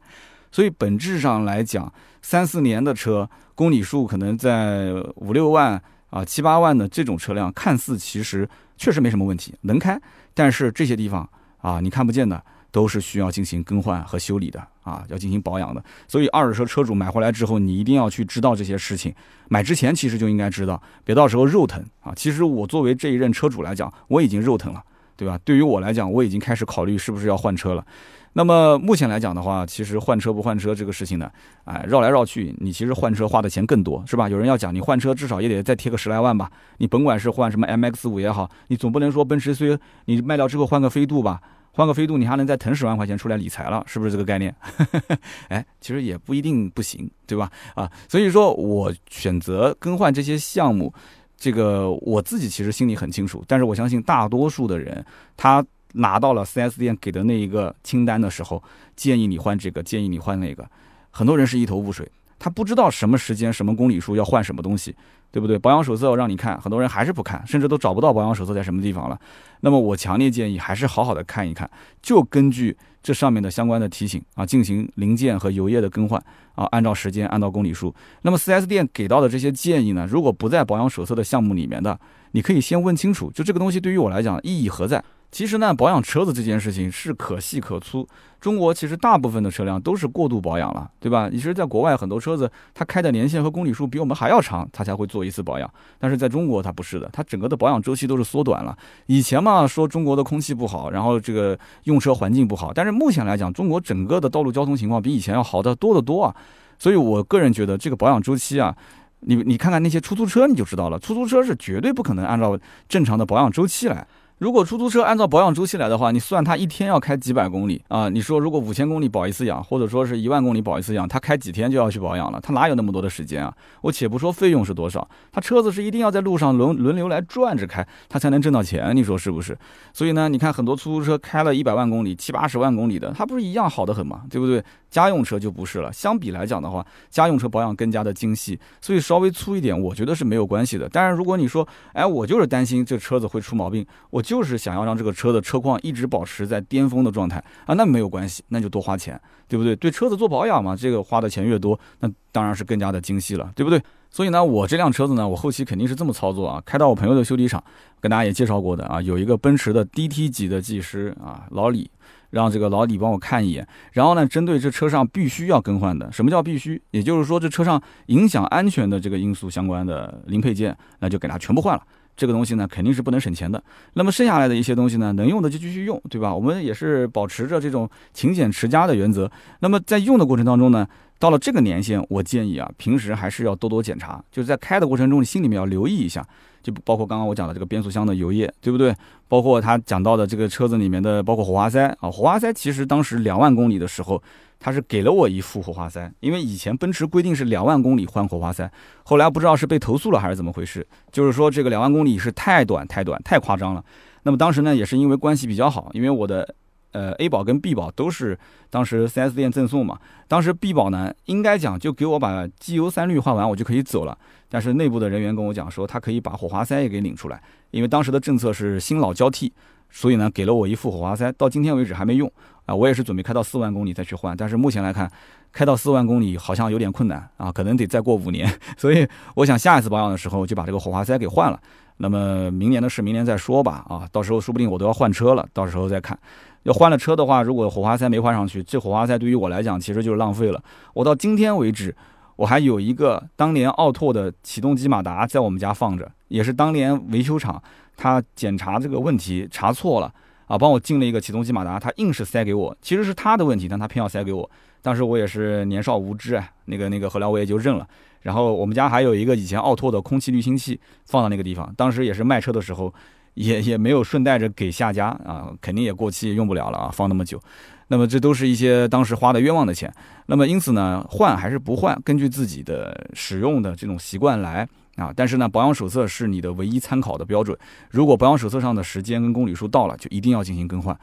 [0.52, 10.00] 所以本质上来讲，三四年的车，公里数可能在五六万啊、七八万的这种车辆，看似其实确实没什么问题，能开。
[10.34, 15.84] 但是这些地方啊，你看不见的，都是需要进行更换和修理的啊，要进行保养的。
[16.08, 19.14] 所以二手车车主买回来之后，你一定要去知道这些事情。
[19.48, 22.14] 买之前其实就应该知道，别到时候肉疼啊。
[22.16, 24.84] 其实我作为这一任车主来讲，我已经肉疼了，
[25.16, 25.38] 对吧？
[25.46, 27.86] 对于我来讲，我已经开始考虑是不是要换车了。
[28.34, 31.30] 那么目前来讲的话，其实换车不换车这个事情呢，
[31.65, 34.30] 哎，绕来绕去，你其实换车花的钱更多，是吧？
[34.30, 36.50] 有人要讲，你换车至少也得再贴个十来万吧？
[36.78, 41.41] 你甭管是换什么 MX 五也好，你总不能说奔驰 C 你卖掉之后换个飞度吧？
[41.74, 44.56] 换个飞度你还能再腾十万块钱出来理财了，是不是这个概念？
[45.50, 47.52] 哎，其实也不一定不行，对吧？
[47.76, 50.94] 啊，所以说我选择更换这些项目，
[51.36, 55.62] 这个我自己其实心里很清楚，但是我相信大多数的人他。
[55.93, 58.62] 拿到了 4S 店给的那一个清单的时候，
[58.95, 60.67] 建议你换这个，建议你换那个，
[61.10, 64.95] 很多人是一头雾水，他不知道什么时间、什么公里数要换什么东西，
[65.32, 65.58] 对不对？
[65.60, 69.19] 保养手册让你看，很多人还是不看，甚至都找不到保养手册在什么地方了。
[69.62, 71.69] 那么我强烈建议还是好好的看一看，
[72.01, 76.19] 就根据这上面的相关的提醒啊，进行零件和油液的更换
[76.56, 77.93] 啊，按照时间，按照公里数。
[78.23, 81.99] 那么 4S 店给到的这些建议呢，如果不在保养手册的项目里面的，
[82.32, 85.04] 你可以先问清楚，就这个东西对于我来讲意义何在？
[85.32, 88.06] 其实呢，保养车子这件事情是可细可粗。
[88.41, 91.30] 中国其实大部分的车辆都是过度保养了，对吧？
[91.30, 95.74] 其实，在国外很多车子，它开的年限和公里数比我们还要长，它才会做一次保养。
[96.00, 98.78] 但是在中国，它不是的，它整个的保养周期都是缩短了。
[99.06, 106.36] 以前嘛，说中国的空气不好，然后这个用车环境不好，但是目前来讲，中国整个的道路交通情况比以前要好得多得多啊。
[106.80, 108.76] 所以我个人觉得，这个保养周期啊，
[109.20, 114.06] 你你看看那些出租车，你就知道了，出租车是绝对不可能按照正常的保养周期来。
[114.41, 118.10] 如果出租车按照保养周期来的话，你算它一天要开几百公里啊？
[118.10, 122.39] 你说如果五千公里保一次养，或者说是一万公里保一次养，它开几天就要去保养了？
[122.41, 123.54] 它哪有那么多的时间啊？
[123.82, 129.56] 我且不说费用是多少，它车子是一定要在路上轮轮流来转着开，它才能挣到钱，你说是不是？
[129.93, 134.23] 所以呢，你看很多出租车开了一百万公里、七八十万公里的，它不是一样好的很吗？
[134.27, 134.63] 对不对？
[134.89, 140.89] 家用车就不是了，相比来讲的话，家用车保养更加的精细，所以稍微粗一点，我觉得是没有关系的。
[140.91, 149.76] 但是如果你说，哎，我就是担心这车子会出毛病，我就是想要让这个车的车况一直保持在巅峰的状态啊，那没有关系，那就多花钱，对不对？
[149.76, 153.84] 对车子做保养嘛，这个花的钱越多，那当然是更加的精细了，对不对？
[154.10, 157.62] 所以呢，我这辆车子呢，我后期肯定是这么操作啊，开到我朋友的修理厂，
[158.00, 161.91] 跟大家也介绍过的啊，有一个奔驰的 DT 级的技师啊，老李。
[162.32, 166.82] 让这个老李帮我看一眼，然后呢，针对这车上必须要更换的，什么叫必须？
[166.91, 171.84] 也就是说，这车上影响安全的这个因素相关的零配件，那就给它全部换了。
[172.15, 173.62] 这个东西呢，肯定是不能省钱的。
[173.93, 176.34] 那么剩下来的一些东西呢，能用的就继续用，对吧？
[176.34, 179.30] 我们也是保持着这种勤俭持家的原则。
[179.60, 180.88] 那么在用的过程当中呢，
[181.19, 186.26] 到了这个年限，我建议啊，平时还是要多多检查，就是在开的过程中，你心里面要留意一下。
[186.63, 188.93] 就包括刚刚我讲的这个变速箱的油液，对不对？
[189.28, 194.21] 包括他讲到的这个车子里面的，包括火花塞啊，火花塞其实当时两万公里的时候，
[194.62, 198.71] 他是给了我一副火花塞，因为以前奔驰规定是两万公里换火花塞，
[199.04, 203.84] 后来不知道是被投诉了还是怎么回事，就是说这个两万公里是太短太短太夸张了。
[204.24, 206.56] 那么当时呢，也是因为关系比较好，因为我的。
[206.91, 208.38] 呃，A 保跟 B 保都是
[208.69, 209.99] 当时 4S 店赠送嘛。
[210.27, 214.17] 当时 B 保呢，应该讲就给我把机油三滤换完，我就可以走了。
[214.49, 219.51] 但是内部的人员跟我讲说，他可以把火花塞也给领出来，因为当时的政策是新老交替，
[219.89, 222.32] 所以呢，给了我一副火花塞，到今天为止还没用
[222.65, 222.75] 啊。
[222.75, 225.10] 我也是准备开到四万公里再去换，但是目前来看，
[225.54, 228.54] 开到四万公里好像有点困难啊，可能得再过五年。
[228.77, 231.58] 所以我想下一次保养的时候就把这个火花塞给换了。
[231.97, 236.17] 那么明年的事明年再说吧啊，到时候说不定我都要换车了，到时候再看。
[236.63, 240.63] 要换了车的话，如果火花塞没换上去，这火花塞对于我来讲其实就是浪费了。
[240.93, 241.95] 我到今天为止，
[242.36, 247.62] 我还有一个当年奥拓的启动机马达在我们家放着，也是当年维修厂
[247.97, 250.13] 他检查这个问题查错了
[250.45, 254.47] 啊，帮我进了一个启动机马达，他硬是塞给我，其实是他的问题，但他偏要塞给我。
[254.84, 257.88] 当时我也是年少无知啊，那个那个后来我也就认了。
[258.21, 262.93] 然后我们家还有一个以前奥拓的空气滤清器放到那个地方，当时也是卖车的时候。
[263.36, 267.41] 也也没有顺带着给下家啊，肯定也过期用不了了啊，放那么久，
[267.88, 269.91] 那么这都是一些当时花的冤枉的钱。
[270.28, 275.12] 那么因此呢，换还是不换，根据自己的使用的这种习惯来啊。
[275.15, 277.58] 但是呢，保养手册是你的唯一参考的标准。
[277.89, 280.98] 如果保养手册上的时间跟公里数到了，就一定要进行更换。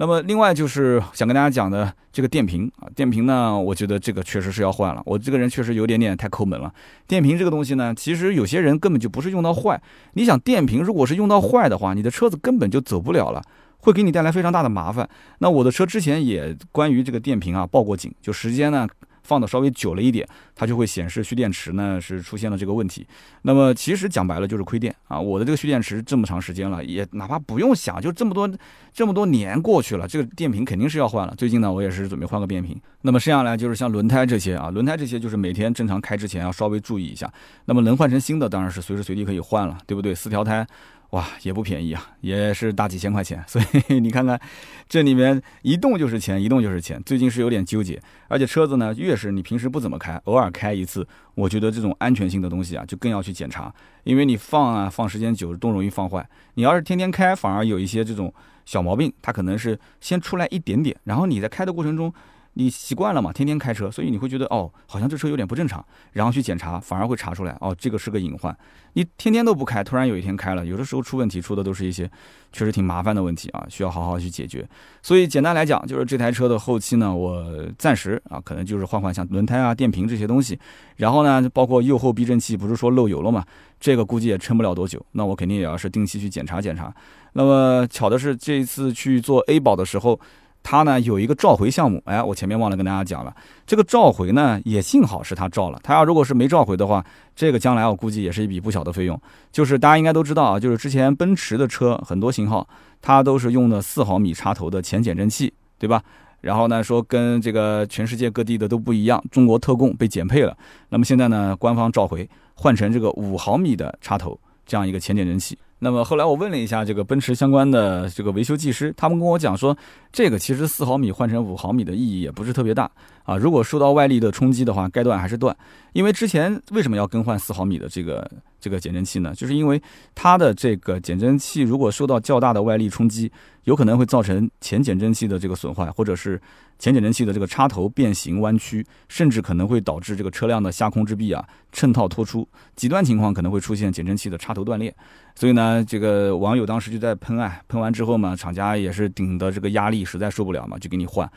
[0.00, 5.02] 那么另外就是想跟大家讲的这个电瓶啊，电瓶呢，我觉得这个确实是要换了。
[5.04, 6.72] 我这个人确实有点点太抠门了。
[7.06, 9.78] 电瓶这个东西呢，其实有些人根本就不是用到坏。
[10.14, 13.42] 你想电瓶如果是用到坏的话，你的车子根本就走不了了，
[13.80, 15.06] 会给你带来非常大的麻烦。
[15.40, 18.88] 那我的车之前也关于这个电瓶啊报过警，就时间呢。
[19.22, 23.06] 放的稍微久了一点，它就会显示蓄电池呢是出现了这个问题。
[23.42, 25.18] 那么其实讲白了就是亏电啊！
[25.18, 28.50] 我的这个蓄电池这么长时间了，也哪怕不用想，就这么多
[28.92, 31.34] 这么多年过去了，这个电瓶肯定是要换了。
[31.36, 32.80] 最近呢，我也是准备换个电瓶。
[33.02, 37.32] 那么剩下来就是像轮胎这些啊，轮胎这些就是每天正常开之前要稍微注意一下。
[37.64, 40.14] 那么能换成新的，当然是随时随地可以换了，对不对？
[40.14, 40.66] 四条胎。
[41.10, 44.40] 哇，也不便宜啊，也是大几千块钱， 所以你看看，
[44.88, 47.02] 这里面一动就是钱，一动就是钱。
[47.04, 56.24] 最近是有点纠结，而且车子呢，越是你平时不怎么开，偶尔开一次，我觉得这种安全性的东西啊，就更要去检查，因为你放啊放时间久都容易放坏。
[56.54, 58.32] 你要是天天开，反而有一些这种
[58.64, 62.12] 小毛病，它可能是先出来一点点，然后你在开的过程中。
[62.54, 68.54] 你习惯了嘛，天天开车，所以你会觉得哦，好像这车有点不正常，然后去检查，反而会查出来哦，这个是个隐患。
[68.94, 72.10] 你天天都不开，突然有一天开了，有的时候出问题出的都是一些
[72.52, 74.68] 确实挺麻烦的问题啊，需要好好去解决。
[75.00, 77.46] 所以简单来讲，就是这台车的后期呢，我
[77.78, 80.58] 暂时啊，可能就是换换像轮胎啊、电瓶这些东西，
[80.96, 83.44] 然后呢，包括右后避震器不是说漏油了嘛，
[83.78, 86.92] 这个估计也撑不了多久，那我肯定也要是定期去检查检查。
[87.34, 90.18] 那么巧的是，这一次去做 A 保的时候。
[90.62, 93.34] 它呢有一个召回项目，哎，我前面忘了跟大家讲了，
[93.66, 99.20] 这个召回呢也幸好是他召了，他要如果是没召回的话，这个将来我估计也是一笔不小的费用。
[99.50, 102.68] 就是大家应该都知道啊，就是之前奔驰的车很多型号，
[103.00, 106.02] 它都是用的四毫米插头的前减震器，对吧？
[106.42, 110.56] 然后呢说跟这个全世界各地的都不一样，中国特供被减配了。
[110.90, 115.58] 那么现在呢官方召回换成这个五毫米的插头这样一个前减震器。
[115.82, 119.76] 那么后来我问了一下这个奔驰相关的这个维修技师，他们跟我讲说，
[120.12, 122.90] 这个其实四毫米换成五毫米的意义也不是特别大
[123.24, 123.36] 啊。
[123.36, 125.56] 如果受到外力的冲击的话，该断还是断。
[125.92, 129.34] 因为之前为什么要更换四毫米的这个这个减震器呢？
[129.34, 129.82] 就是因为
[130.14, 133.30] 它的这个减震器如果受到较大的外力冲击，
[133.64, 136.40] 有可能会造成前减震器的这个损坏，或者是
[136.78, 144.94] 前减震器的这个插头变形弯曲，甚至可能会导致这个车辆的下控制臂啊衬套脱出，极端情况可能会出现减震器的插头断裂。
[145.34, 151.28] 所以呢，这个网友当时就在喷啊，喷完之后嘛，厂家也是顶的这个压力实在受不了嘛，就给你换。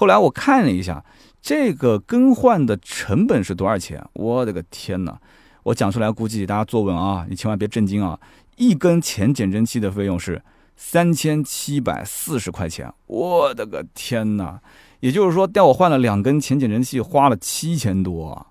[0.00, 1.04] 后来我看了一下，
[1.42, 4.02] 这个更换的成本是多少钱？
[4.14, 5.20] 我的个天哪！
[5.64, 8.18] 我讲出来，估计大家坐稳啊，你千万别震惊啊！
[8.56, 10.42] 一根前减震器的费用是
[10.74, 14.58] 三千七百四十块钱，我的个天哪！
[15.00, 18.46] 也就是说，带我换了两根前减震器，花了七千多。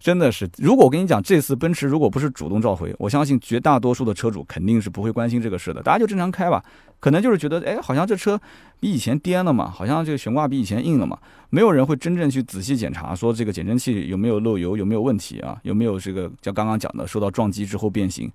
[0.00, 6.64] 真的是，如果我跟你讲，这次奔驰如果不是主动召回，我相信绝大多数的车主肯定是不会关心这个事的，大家就正常开吧。
[6.98, 8.40] 可能就是觉得，哎，好像这车
[8.80, 11.18] 比以前颠了嘛，好像这个悬挂比以前硬了嘛，
[11.50, 18.30] 没有人会真正去仔细检查，说这个减震器有没有漏油，有没有问题啊，有没有这个像刚刚讲的受到撞击之后变形。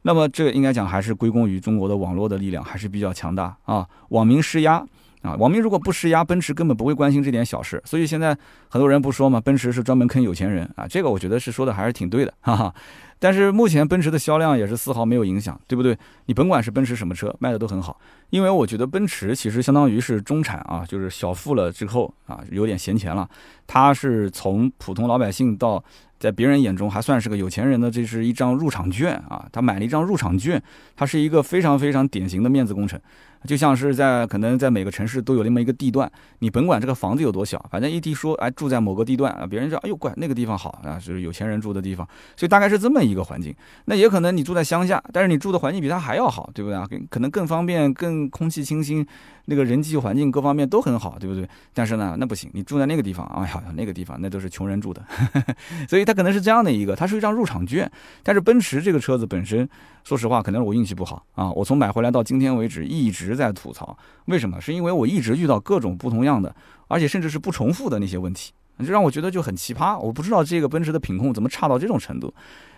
[0.00, 4.82] 那么这个应该讲还是归功于中国的网络的力量还是比较强大啊，网民施压。
[5.22, 7.80] 啊，网民如果不施压，奔驰根本不会关心这点小事。
[7.84, 8.36] 所以现在
[8.68, 12.74] 很多人不说嘛，奔驰是专门坑有钱人啊，这个我觉得是说的还是挺对的， 哈哈。
[13.18, 15.96] 但是目前奔驰的销量也是丝毫没有影响，对不对？
[16.26, 18.00] 你甭管是奔驰什么车，卖的都很好。
[18.30, 23.28] 因为我觉得奔驰其实相当于是中产啊，就是小富了之后啊，有点闲钱了，
[23.64, 25.82] 他是从普通老百姓到
[26.18, 30.60] 在别人眼中还算是个有钱人的，这是一张入场券啊，他买了一张入场券，
[30.96, 33.00] 它是一个非常非常典型的面子工程。
[33.46, 43.54] 就像是在可能在每个城市都有那么一个地段，你甭管这个房子有多小，反正一提说，哎，住在某个地段啊，别人说，哎呦，怪那个地方好啊，就是有钱人住的地方，所以大概是这么一个环境。
[43.86, 46.86] 那也可能你住在乡下，但是你住的环境比他还要好，对不对啊？
[47.10, 49.06] 可能更方便，更空气清新。
[49.46, 51.48] 那个人际环境各方面都很好，对不对？
[51.74, 55.04] 但是呢，那不行，你住在那个地方，哎呀，那个地方那都是穷人住的，
[55.90, 57.90] 所以它可能是这样的一个，它是一张入场券。
[58.22, 59.68] 但是奔驰这个车子本身，
[60.04, 61.50] 说实话，可能我运气不好啊。
[61.50, 64.60] 我从买回来到今天为止一直在吐槽，为什么？
[64.60, 66.54] 是因为我一直遇到各种不同样的，
[66.88, 69.98] 而且甚至是不重复的那些问题，就让我觉得就很奇葩。
[69.98, 72.32] 我不知道这个奔驰的品控怎么差到这种程度。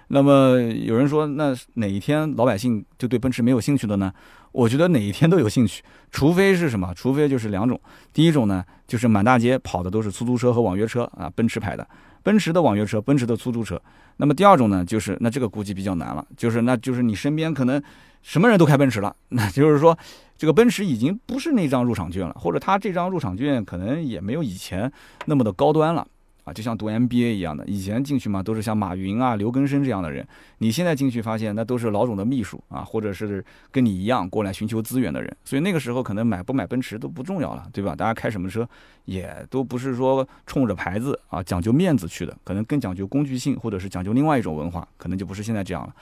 [0.09, 4.13] 那么有人说，那哪一天老百姓就对奔驰没有兴趣的呢？
[4.53, 6.93] 我觉得哪一天都有兴趣，除非是什么？
[6.95, 7.81] 除非就是两种。
[8.13, 11.89] 第一种呢，就是满大街跑的都是出租车和网约车啊，奔驰牌的，
[12.23, 13.81] 奔驰的网约车，奔驰的出租车。
[14.19, 17.83] 那么第二种呢，就是那这个估计比较难了，就是那就是你身边可能
[18.25, 19.97] 什么人都开奔驰了， 那就是说
[20.37, 24.91] 这个奔驰已经不是那张入场券了，或者他这张入场券可能也没有以前
[25.27, 26.05] 那么的高端了。
[26.45, 30.29] 啊，就像读 MBA 一样的，以前进去嘛，都是像马云啊、刘根生这样的人。
[30.59, 35.37] 你现在进去发现，那都是老总的秘书啊，或者是跟你一样过来寻求资源的人。
[35.43, 37.97] 所以那个时候可能买不买奔驰都不重要了，对吧？
[37.97, 38.69] 大家开什么车
[39.07, 45.95] 也都不是说冲着牌子啊、讲究面子去的，可能更讲究工具性，或者是讲究另外一种文化，可能就不是现在这样了。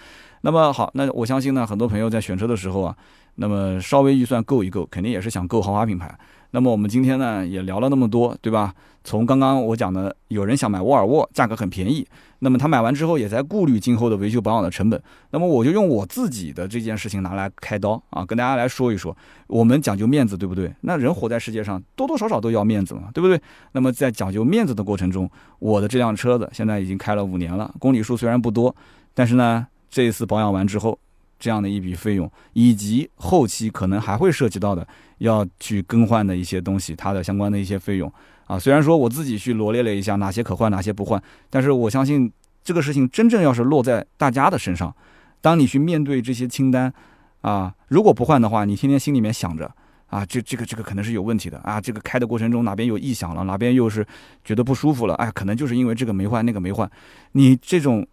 [0.43, 2.95] 那么好，那我相信呢，很多朋友在选车的时候啊，
[3.37, 6.17] 那么稍微预算够一够，肯定也是想购豪华品牌。
[6.51, 8.75] 那么我们今天呢也聊了那么多，对吧？
[9.05, 12.07] 从刚刚我讲的，有人想买沃尔沃，价格很便宜，
[12.41, 15.03] 那么他买完之后也在顾虑今后的维修保养的成本。
[15.31, 19.17] 那么我就用我自己的这件事情拿来开刀啊，跟大家来说一说。
[19.47, 20.73] 我们讲究面子，对不对？
[20.83, 23.41] 那人活在世界上，多多少少都要面子嘛，对不对？
[23.73, 25.29] 那么在讲究面子的过程中，
[25.59, 28.75] 我的这辆车子现在已经开了五年了，公里数虽然不多，
[29.15, 30.99] 但是呢，这一次保养完之后。
[31.43, 34.87] 这样的一笔费用，以及后期可能还会涉及到的
[35.19, 38.09] 要去更换的一些东西，它的相关的一些费用
[38.47, 38.57] 啊。
[38.57, 41.21] 虽然说我自己去罗列了一下哪些可换，哪些不换，
[41.51, 42.31] 但是我相信
[42.63, 44.95] 这个事情真正要是落在大家的身上，
[45.41, 46.95] 当你去面对这些清单
[47.41, 49.69] 啊，如果不换的话，你天天心里面想着
[50.07, 54.07] 啊，这这个这个可能是有问题的啊，这个开的过程中哪边有异响了，哪边又是
[54.45, 56.89] 觉得不舒服了，哎，可能就是因为这个没换，那个没换，
[57.33, 58.07] 你这种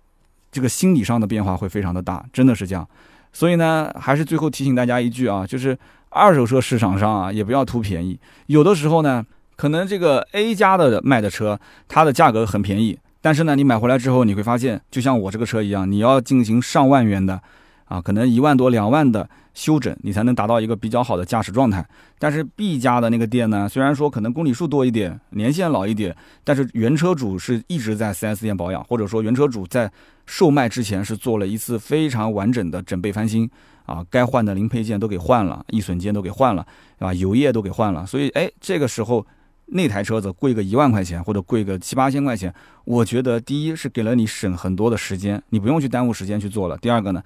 [0.51, 2.87] 这个心理上的变化会非常的大，真的是这样。
[3.31, 5.77] 所以呢，还是最后提醒大家一句啊，就是
[6.09, 8.19] 二手车市场上啊，也不要图便宜。
[8.47, 9.23] 有的时候呢，
[9.55, 17.39] 可能这个 A 家的卖的车，它的价格很便宜，但是呢，你买回来之后，你会发现，就像我这个车一样，你要进行上万元的，
[17.85, 19.29] 啊，可能一万多、两万的
[19.59, 21.85] 修整，你才能达到一个比较好的驾驶状态。
[22.17, 29.91] 但是 B 家的那个店呢，虽然说可能公里数多一点，年限老一点，但是原车主是一直在 4S 店保养，或者说原车主在
[30.25, 33.49] 售卖之前是做了一次非常完整的整备翻新
[33.85, 36.65] 啊，该换的零配件都给换了，易损件都给换了，
[36.97, 37.13] 对吧？
[37.13, 39.25] 油液都给换了，所以哎，这个时候。
[39.71, 42.51] 那台车子贵个一万块钱或者贵个七八千块钱，
[42.85, 46.75] 我觉得第一是给了你省很多的时间，你不用去耽误时间去做了。
[46.79, 47.21] 第二个呢，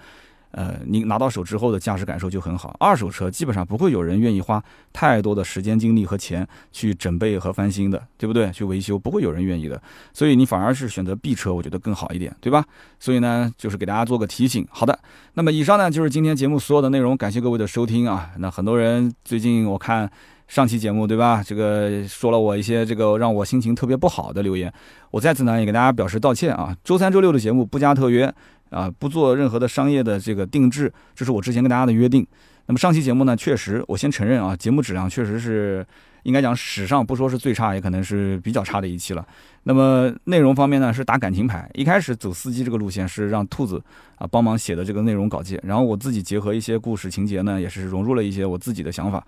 [0.53, 2.75] 呃，你拿到手之后的驾驶感受就很好。
[2.79, 8.51] 二手车基本上不会有人愿意花太多的时间、精力和钱去整备和翻新的，对不对？
[8.51, 9.81] 去维修不会有人愿意的。
[10.13, 12.63] 所以你反而是选择 B 车，我觉得更好一点，对吧？
[12.99, 14.65] 所以呢，就是给大家做个提醒。
[14.71, 14.97] 好的，
[15.33, 18.31] 那么以上呢就是今天节目所有的内容，感谢各位的收听啊。
[18.37, 20.09] 那很多人最近我看。
[20.45, 21.41] 上期节目对吧？
[21.43, 24.71] 这个说了我一些这个让我心情特别不好的留言，
[25.09, 26.75] 我在此呢也给大家表示道歉啊。
[26.83, 28.31] 周三、周六的节目不加特约
[28.73, 32.25] 啊，不做任何的商业的这个定制，这是我之前跟大家的约定。
[32.65, 35.85] 那么上期节目呢，确实我先承认啊，节目质量确实是
[36.23, 39.25] 应该讲史上不说是最差，也可能是比较差的一期了。
[39.63, 43.81] 那么内容方面呢，是打感情牌，一开始走司机这个路线是让兔子
[44.15, 49.25] 啊帮忙写的这个内容稿件，然后我自己结合一些故事情节呢，也是融入了一些我自己的想法。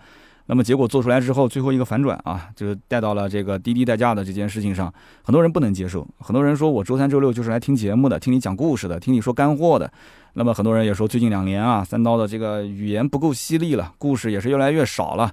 [0.48, 4.93] 那么结果做出来之后，最后一个反转啊，就是带到了这个滴滴代驾的这件事情上，
[5.24, 9.91] 很多人不能接受，很多人说我周三周六就是来听节目的，听你讲故事的，听你说干货的。
[10.34, 15.32] 那么很多人也说，最近两年啊，三刀的这个语言不够犀利了，故事也是越来越少了。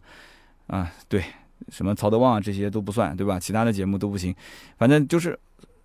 [0.66, 1.22] 啊，对，
[1.68, 3.38] 什么曹德旺啊这些都不算，对吧？
[3.38, 4.34] 其他的节目都不行，
[4.78, 5.38] 反正就是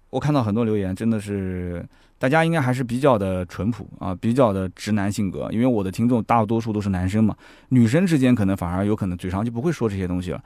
[0.10, 1.86] 我看到很多留言，真的是。
[2.20, 7.36] 大家应该还是比较的淳朴啊，比较的直男性格，因为我的听众大多数都是男生嘛，
[7.70, 10.42] 女生之间可能反而有可能嘴上就不会说这些东西了。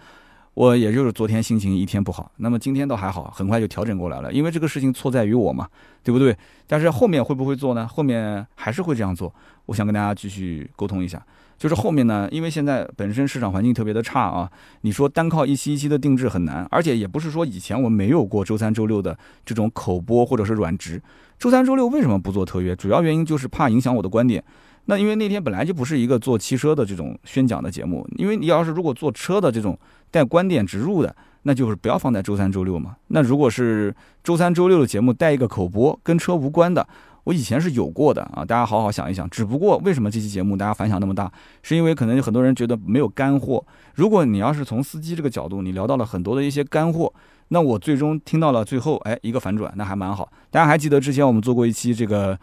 [0.54, 5.68] 我也就是昨天心情一天不好，那么今天倒还好，很快就调整过来了，因为这个事情错在于我嘛，
[6.04, 6.36] 对不对？
[6.68, 7.88] 但是后面会不会做呢？
[7.88, 9.34] 后面还是会这样做，
[9.68, 11.24] 我想跟大家继续沟通一下。
[11.58, 21.02] 就是后面呢，因为现在本身市场环境特别的差啊，你说单靠一期一期的定制很难，而且也不是说以前我没有过周三周六的这种口播或者是软直，
[21.38, 22.76] 周三周六为什么不做特约？
[22.76, 24.44] 主要原因就是怕影响我的观点。
[24.86, 29.78] 那因为那天本来就不是一个做汽车的这种宣讲的节目，因为你要是如果做车的这种
[30.10, 32.96] 带观点植入的，那就是不要放在周三周六嘛。
[33.08, 36.88] 那如果是周三周六的节目带一个口播跟车无关的。
[37.26, 39.30] 我以前是有过的啊，大家好好想一想。
[39.30, 43.64] 只不过为什么这期节目大家反响那么大，是因为可能有很多人觉得没有干货。
[43.94, 47.14] 如果你要是从司机这个角度，你聊到了很多的一些干货，
[47.50, 50.32] 那我最终听到了最后，哎，一个反转，那还蛮好。
[50.50, 52.36] 大家还记得之前我们做过一期这个，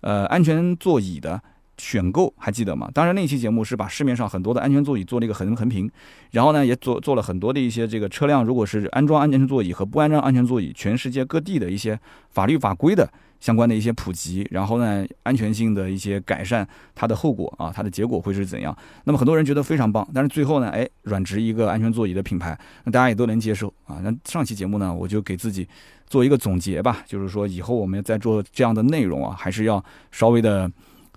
[0.00, 1.40] 呃，安全座椅的
[1.78, 2.90] 选购，还记得吗？
[2.94, 5.90] 当然那期节目是把市面上很多的安全座椅做了一个横横屏，
[6.30, 11.98] 然后呢也做做了很多的一些这个车辆，如果是安装安全座椅和不安装安全座椅，全世界各地的一些
[12.30, 13.08] 法律法规的。
[13.40, 18.74] 相关的一些普及，然后呢，安全性的一些改善，它的后果啊，它的结果会是怎样？
[19.04, 24.00] 那么很多人觉得非常棒，但是最后呢，哎，软直一个安全座椅的品牌，那大家也都能接受啊。
[24.02, 25.68] 那上期节目呢，我就给自己
[26.06, 30.70] 做一个总结吧，就是说以后我们在做这样的内容啊，还是要稍微的。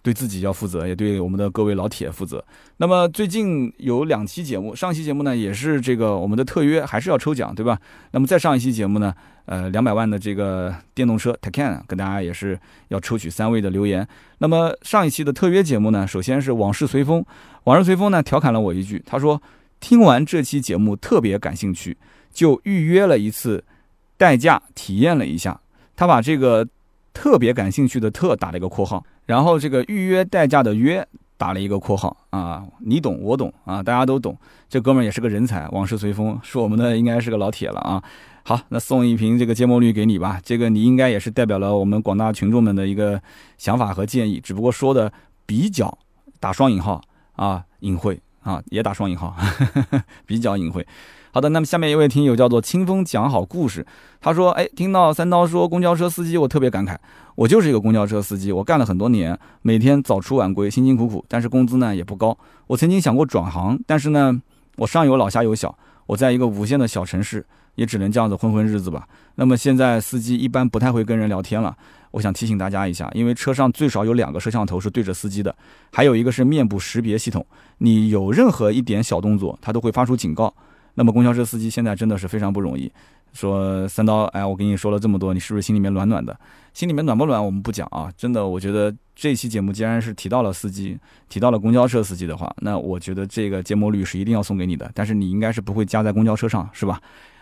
[0.08, 2.42] 对自己要负责，也对我们的各位老铁负责。
[2.78, 7.78] 那么最近有两期节目，上期节目呢也是这个我们的特约，还是要抽奖，对吧？
[8.12, 9.14] 那么再上一期节目呢，
[9.48, 14.08] 呃，两百万的这个电动车 Taycan，跟大家也是要抽取三位的留言。
[14.38, 17.26] 那么上一期的特约节目呢，首先是往事随风，
[17.66, 19.42] 往事随风呢调侃了我一句，他说
[19.82, 21.98] 听完这期节目特别感兴趣，
[22.32, 23.62] 就预约了一次
[24.16, 25.60] 代驾体验了一下。
[25.98, 26.66] 他把这个
[27.18, 29.04] 特别感兴趣的特打了一个括号。
[29.26, 31.04] 然后这个预约代驾的约
[31.36, 34.38] 打了一个括号啊，你懂我懂啊，大家都懂。
[34.70, 38.04] 这哥们儿也是个人才，往事随风，是我们的应该是个老铁了啊。
[38.44, 43.20] 好，那送一瓶这个芥末绿给你吧，这个你应该也是代表了我们广大群众们的一个
[43.58, 45.12] 想法和建议，只不过说的
[45.46, 45.98] 比较
[46.40, 47.02] 打双引号
[47.36, 49.36] 啊，隐晦啊，也打双引号，
[50.26, 50.86] 比较隐晦。
[51.38, 53.86] 好的，那么下面一位听友叫做清风讲好故事，
[54.20, 56.98] 他说：“哎，听到三刀说公交车司机，我特别感慨。
[57.36, 62.36] 我就是一个公交车司机，我干了很多年，每天早出晚归，辛辛苦苦，但是工资呢也不高。
[62.66, 64.42] 我曾经想过转行，但是呢，
[64.78, 65.78] 我上有老下有小，
[66.08, 69.08] 我在一个五线的小城市，也只能这样子混混日子吧。
[69.36, 71.78] 那么现在司机一般不太会跟人聊天了。
[72.10, 75.56] 我想提醒大家一下，因为车上最少有两个摄像头是对着司机的，
[75.92, 77.46] 还有一个是面部识别系统，
[77.78, 80.52] 你有任何一点小动作，它都会发出警告。”
[80.98, 82.92] 那么公交车司机现在真的是非常不容易。
[83.34, 86.36] 说三刀，哎，我跟你说了这么多，你是不是心里面暖暖的？
[86.74, 88.12] 心里面暖不暖，我们不讲啊。
[88.18, 90.98] 真的，我觉得这期节目既然是提到了司机，
[91.30, 94.90] 提到了公交车司机的话，那我觉得这个芥末绿是一定要送给你的。
[94.96, 97.00] 但是你应该是不会加在公交车上，是吧？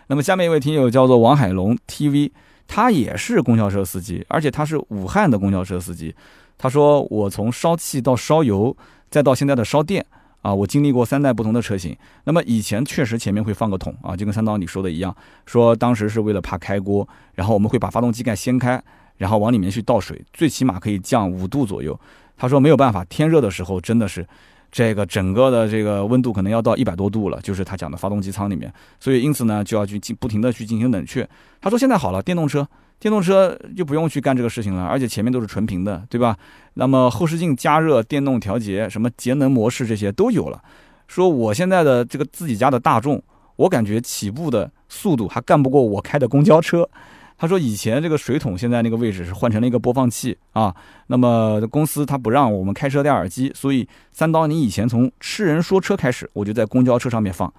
[0.08, 2.32] 那么下面一位听友叫做王海龙 TV，
[2.68, 6.14] 他也是公交车司机，而且他是武汉的公交车司机。
[6.58, 8.76] 他说我从烧气到烧油，
[9.10, 10.06] 再到现在的烧电
[10.46, 11.98] 啊，我经历过三代不同的车型。
[12.26, 15.16] 那么以前确实前面会放个桶啊，就跟三刀你说的一样，
[15.48, 18.80] 说当时是为了怕开锅，然后我们会把发动机盖掀开，
[19.18, 22.00] 然后往里面去倒水，最起码可以降五度左右。
[22.38, 24.24] 他说没有办法，天热的时候真的是。
[24.72, 31.26] 这个整个的这个温度可能要到一百多度了，就是他讲的发动机舱里面，所以因此呢就要去进不停的去进行冷却。
[31.62, 32.68] 他说现在好了，电动车，
[33.00, 36.38] 电动车就不用去干这个事情了，而且前面都是纯平的，对吧？
[36.76, 40.62] 那么后视镜加热、电动调节、什么节能模式这些都有了。
[41.08, 43.22] 说我现在的这个自己家的大众，
[43.58, 46.90] 我感觉起步的速度还干不过我开的公交车。
[47.38, 50.74] 他说：“以前这个水桶现在那个位置是换成了一个播放器啊。
[51.08, 57.54] 那么公司他不让我们开车戴耳机，所以三刀，你以前从痴人说车开始，我就在公交车上面放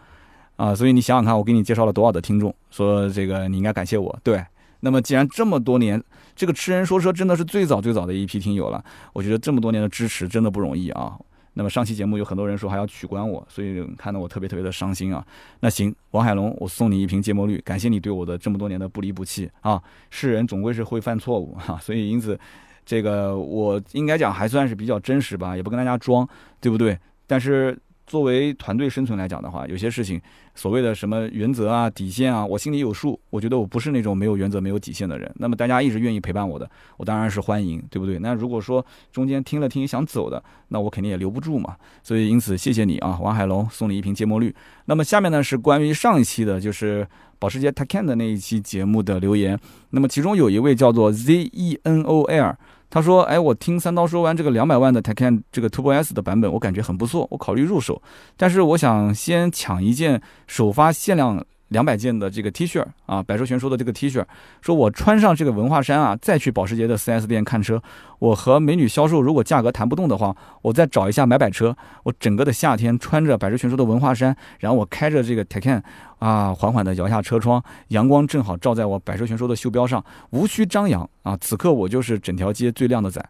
[0.57, 0.75] 啊。
[0.75, 4.19] 所以你想想看，我给你介绍了多少的听众，说这个你应该感谢我。
[4.23, 4.43] 对，
[4.81, 6.03] 那么既然这么多年，
[6.35, 11.19] 这个痴人说车真的是最早最早的一批听友了，我觉得这么多年的支持真的不容易啊。”
[11.59, 15.27] 那么上期节目有很多人说还要取关我，所以看得我特别特别的伤心啊。
[15.61, 19.83] 那行，王海龙，我送你一瓶芥末绿，感谢你对我的这么多年的不离不弃啊。
[20.11, 22.39] 世人总归是会犯错误哈，所以因此，
[22.85, 26.29] 这个我应该讲还算是比较真实吧，也不跟大家装，
[26.61, 26.99] 对不对？
[27.27, 27.79] 但是。
[28.07, 30.21] 作为团队生存来讲的话，有些事情，
[30.55, 33.19] 所谓的什么原则啊、底线啊，我心里有数。
[33.31, 35.29] 我觉得我不是那种没有原则、没有底线的人。
[35.37, 38.19] 那么大家一直愿意陪伴我的，我当然是欢迎，对不对？
[38.21, 41.75] 那如果说中间听了听想走的，那我肯定也留不住嘛。
[42.03, 44.55] 所以因此谢谢你啊，王海龙送你一瓶芥末绿。
[44.85, 47.07] 那么下面呢是关于上一期的，就是
[47.41, 49.59] 保时捷 Taycan 的那一期节目的留言。
[49.91, 52.55] 那么其中有一位叫做 ZENOL。
[52.89, 58.01] 他说：“哎，我听三刀说完这个两百万的 Taycan 这个 Turbo S 的版本，我感觉很不错，我考虑入手。
[58.37, 64.25] 但是我想先抢一件首发限量。”两百件的这个 T 恤啊，百兽全说的这个 T 恤，
[64.61, 67.83] 说我穿上这个文化衫啊，再去保时捷的 4S 店看车，
[68.21, 71.77] 我和美女销售如果价格谈不动的话，我再找一下买百车。
[72.05, 75.83] 我整个的夏天穿着百兽全说的文化衫，然后我开着这个 Taycan
[76.19, 83.25] 啊，缓缓的摇下车窗，阳光正好照在我百兽全说的袖标上，无需张扬啊，此刻我就是整条街最靓的仔。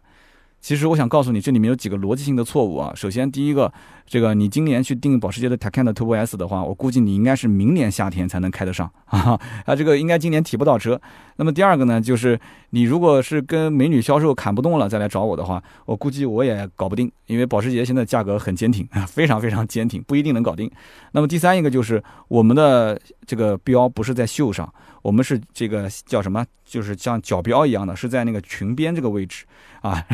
[0.59, 2.91] 其实我想告诉你，这里面有几个逻辑性的错误啊。
[2.95, 3.71] 首先，第一个，
[4.05, 10.99] 这个你今年去订保时捷的 Taycan 的 Turbo S 的话，我估计你应该是明年夏天才能开得上啊， 啊，这个应该今年提不到车。
[11.37, 12.37] 那么第二个呢，就是
[12.71, 20.69] 你如果是跟美女销售砍不动了再来找我的话，我估计我也搞不定，因为保时捷现在价格很坚挺啊，非常非常坚挺，不一定能搞定。
[21.11, 29.45] 那么第三一个就是我们的这个标不是在袖上，我们是这个叫什么，就是像角标一样的，是在那个裙边这个位置。
[29.87, 30.05] 啊，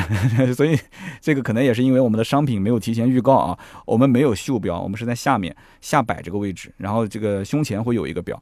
[0.56, 0.78] 所以
[1.20, 8.42] 这个可能也是因为我们的商品没有提前预告啊，我们没有袖标，我们是在下面下摆这个位置，然后这个胸前会有一个表，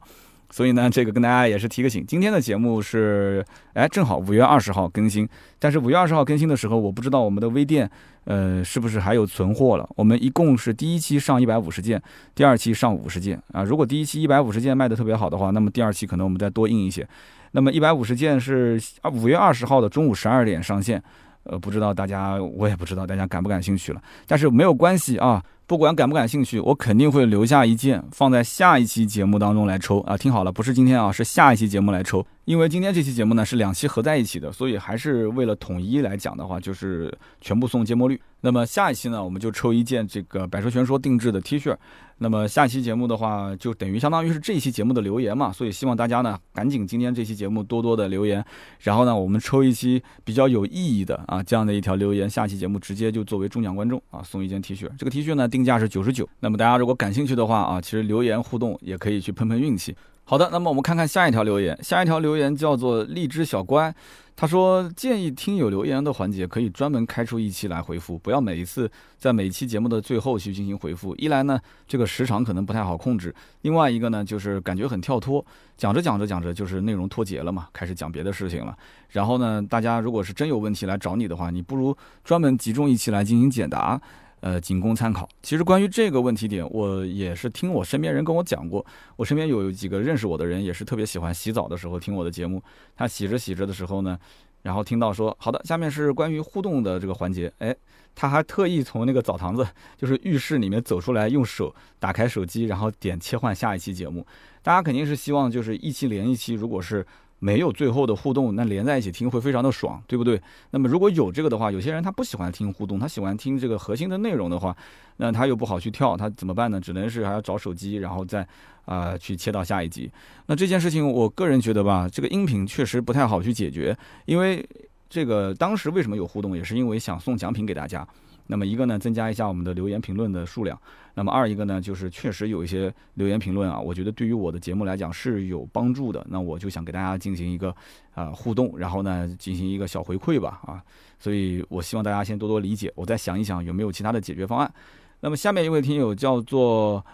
[0.50, 5.28] 所以呢，这个跟大家也是提个醒，今天的节目是哎正好五月二十号更新，
[5.58, 7.90] 但是五月二十号更新的时候，我不知道我们的微店
[8.24, 12.00] 呃是不是还有存货了，我们一共是第一期上一百五十件，
[12.34, 17.08] 第二期上五十件啊，如果第一期一百五十件卖的特别好的话，那么第二期可能我们再多印一些。
[17.52, 21.02] 那么一百五十件是啊，五月二十号的中午十二点上线，
[21.44, 32.26] 呃，不知道大家，我也不知道大家感不感兴趣了，但是没有关系啊，不管感不感兴趣，我肯定会留下一件放在下一期节目当中来抽啊，听好了，不是今天啊，是下一期节目来抽。
[32.44, 38.20] 因为今天这期节目呢是两期合在一起的，所以还是为了统一来讲的话，就是全部送芥末绿。
[38.40, 41.76] 那么下一期呢，我们就抽一件这个百兽全说定制的 T 恤。
[42.22, 48.42] 那么下期节目的话，就等于相当于是这一期节目的留言嘛，所以希望大家呢赶紧今天这期节目多多的留言，
[48.78, 54.88] 然后呢我们抽一期比较有意义的啊这样的一条留言，下期节目直接就作为中奖观众啊送一件 T 恤。
[54.96, 56.28] 这个 T 恤呢定价是九十九。
[56.38, 59.94] 那么大家如果感兴趣的话啊，其实留言互动也可以去碰碰运气。
[60.24, 61.76] 好的，那么我们看看下一条留言。
[61.82, 63.92] 下一条留言叫做荔枝小乖，
[64.34, 71.14] 他说建议听友留言的环节可以专门开出一期来回复，不要每一次在每期节目的最后去进行回复。
[71.16, 73.30] 一来呢，这个时长可能不太好控制；
[73.60, 75.44] 另外一个呢，就是感觉很跳脱，
[75.76, 78.76] 讲着讲着讲着就是内容脱节了嘛，开始讲别的事情了。
[79.10, 84.00] 然后呢，大家如果是真有问题来找你的话，你不如专门集中一期来进行解答。
[84.42, 85.28] 呃，仅供参考。
[85.40, 88.84] 其实关于这个问题点，我也是听我身边人跟我讲过。
[89.14, 92.60] 我身边有几个认识我的人，也是特别喜欢洗澡的时候听我的节目。
[92.96, 94.18] 他洗着洗着的时候呢，
[94.62, 97.52] 然后听到说，好的，下面是关于互动的这个环节。
[97.58, 97.72] 哎，
[98.16, 99.64] 他还特意从那个澡堂子，
[99.96, 104.26] 就是浴室里面走出来，用手打开手机，然后点切换下一期节目。
[104.60, 107.06] 大家肯定是希望就是一期连一期，如果是。
[107.44, 110.40] 没有最后的互动，那连在一起听会非常的爽，对不对？
[110.70, 114.76] 那么如果有这个的话，有些人他不喜欢听互动，他喜欢听这个核心的内容的话，
[115.16, 116.80] 那他又不好去跳，他怎么办呢？
[116.80, 118.46] 只能是还要找手机，然后再
[118.84, 120.08] 啊去切到下一集。
[120.46, 124.64] 那这件事情，我个人觉得吧，这个音频确实不太好去解决，因为
[125.10, 128.06] 这个当时为什么有互动，也是因为想送奖品给大家。
[128.46, 130.78] 那么一个呢，增加一下我们的留言评论的数量。
[131.14, 136.24] 那么二一个呢，就是确实有一些留言评论啊，我觉得对于我的节目来讲是有帮助的。
[136.30, 137.74] 那我就想给大家进行一个
[138.14, 140.82] 啊互动，然后呢进行一个小回馈吧啊。
[141.18, 144.72] 所以我希望大家先多多理解，我再想一想有没有其他的解决方案。
[145.20, 147.04] 那么下面一位听友叫做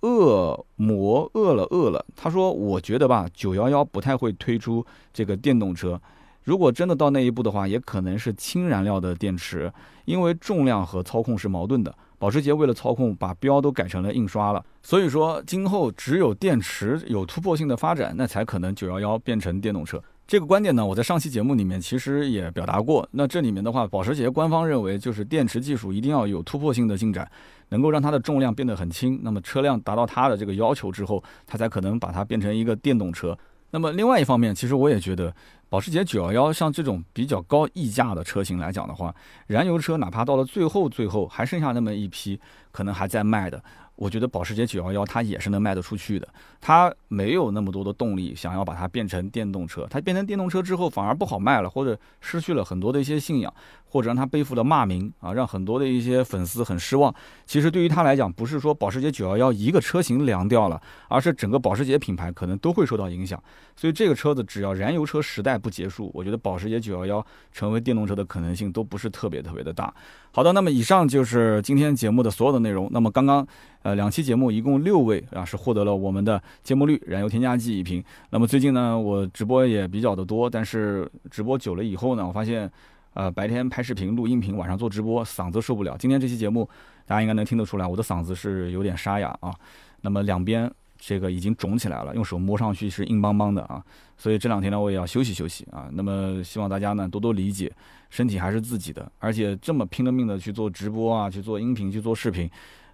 [0.00, 6.00] 恶魔饿了饿了，他说我觉得吧，九幺幺不太会推出这个电动车。
[6.44, 9.72] 如果真的到那一步的话，也可能是氢燃料的电池，
[10.06, 11.94] 因为重量和操控是矛盾的。
[12.22, 14.64] 保时捷为了操控，把标都改成了印刷了。
[14.80, 20.00] 所以说，今后只有电池有突破性的发展，那才可能九幺幺变成电动车。
[20.24, 23.04] 这个观点呢，我在上期节目里面其实也表达过。
[23.10, 27.28] 那这里面的话，保时捷官方认为，就是电池技术一定要有突破性的进展，
[27.70, 29.18] 能够让它的重量变得很轻。
[29.24, 33.36] 那么车辆达到它的这个要求之后，它才可能把它变成一个电动车。
[33.72, 35.34] 那么另外一方面，其实我也觉得。
[35.72, 39.14] 保时捷911像这种比较高溢价的车型来讲的话，
[39.46, 42.38] 燃油车哪怕到了最后最后还剩下那么一批，
[42.70, 43.64] 可能还在卖的。
[43.96, 46.28] 我觉得保时捷911它也是能卖得出去的，
[46.60, 53.50] 它没有那么多的动力想要把它变成电动车，它变成电动车之后反而不好卖了，或者失去了很多的一些信仰，
[53.92, 57.14] 或者让他背负了骂名啊，让很多的一些粉丝很失望。
[57.44, 63.38] 其实对于他来讲，不是说保时捷911一个车型凉掉了，而是整个保时捷品牌可能都会受到影响。
[63.76, 67.22] 所以这个车子只要燃油车时代不结束，我觉得保时捷911
[67.52, 69.92] 成为电动车的可能性都不是特别特别的大。
[70.30, 72.88] 好的，那么以上就是今天节目的所有的内容。
[72.90, 73.46] 那么刚刚，
[73.82, 78.02] 呃，两期节目一共六位啊是获得了我们的芥末绿燃油添加剂一瓶。
[78.30, 82.70] 那么最近呢，我直播也比较的多，但是直播久了以后呢，我发现，
[83.14, 85.96] 呃，白天拍视频录音频，晚上做直播，嗓子受不了。
[85.98, 86.68] 今天这期节目，
[87.06, 89.54] 大家应该能听得出来，我的嗓子是有点沙哑啊。
[90.00, 90.72] 那么两边。
[91.04, 93.84] 这个已经肿起来了，用手摸上去是硬邦邦的啊，
[94.16, 95.90] 所以这两天呢，我也要休息休息啊。
[95.94, 97.72] 那么希望大家呢多多理解，
[98.08, 102.48] 身体还是自己的，而且这么拼了命的去做直播啊，去做音频，去做视频，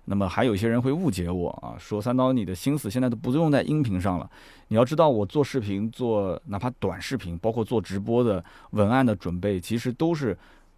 [0.09, 4.29] 那么还有一些人会误解我啊，说三刀你的心思现在都不用在音频上了。
[4.69, 10.37] 你要知道，我做视频，做哪怕短视频，包括做直播的文案的准备，其实都是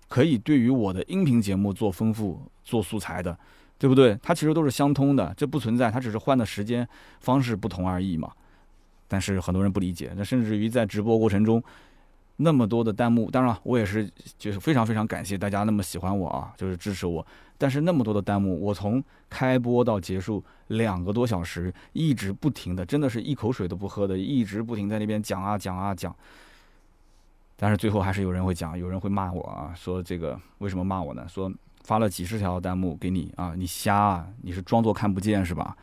[0.09, 3.37] 可以对于我的音频节目做丰富、做素材的。
[3.81, 4.15] 对不对？
[4.23, 6.87] 它其实都是相通的，这不存在，它只是换的时间
[7.21, 8.31] 方式不同而已嘛。
[9.09, 11.65] 但是很多人不理解，那甚至于在直播过程中，
[12.37, 14.07] 那么多的弹幕，当然我也是
[14.37, 17.27] 就是非常非常感谢大家那么喜欢我啊，就是支持我。
[17.61, 26.17] 但是那么多的弹幕，我从开播到结束两个多小时，一直不停的，真的是一口水都不喝的，一直不停在那边讲啊讲啊讲。
[27.57, 31.29] 但是最后还是有人会讲，有人会骂我啊，说这个为什么骂我呢？
[31.29, 31.53] 说。
[31.83, 34.29] 发了几十条弹幕给你啊，你瞎啊？
[34.43, 35.75] 你是装作看不见是吧？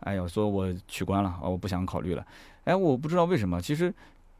[0.00, 2.24] 哎呦，说我取关了啊，我不想考虑了。
[2.64, 3.92] 哎，我不知道为什么，其实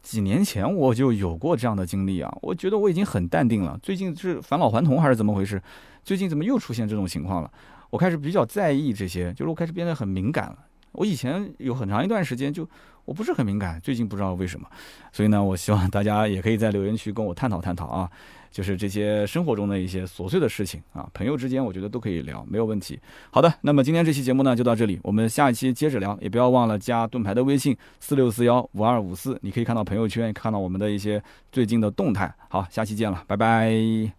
[0.02, 2.32] 几年前我就有过这样的经历啊。
[2.42, 3.80] 我觉得我已经很淡定了。
[3.82, 5.60] 最近是返老还童还是怎么回事？
[6.06, 7.50] 最近怎么又出现这种情况了？
[7.90, 10.56] 我开始比较在意这些，就是我开始变得很敏感了。
[10.92, 12.66] 我以前有很长一段时间就
[13.04, 14.68] 我不是很敏感，最近不知道为什么。
[15.12, 18.08] 所以呢，我希望大家也可以在留言区跟我探讨探讨啊。
[18.52, 22.98] 就是这些生活中的一些琐碎的事情啊，朋友之间我觉得都可以聊，没有问题。
[23.30, 32.32] 好的，那么今天这期节目呢就到这里，我们下一期接着聊，也不要忘了加盾牌的微信四六四幺五二五四，你可以看到朋友圈，看到我们的一些最近的动态。
[32.48, 34.16] 好，下期见了，拜拜。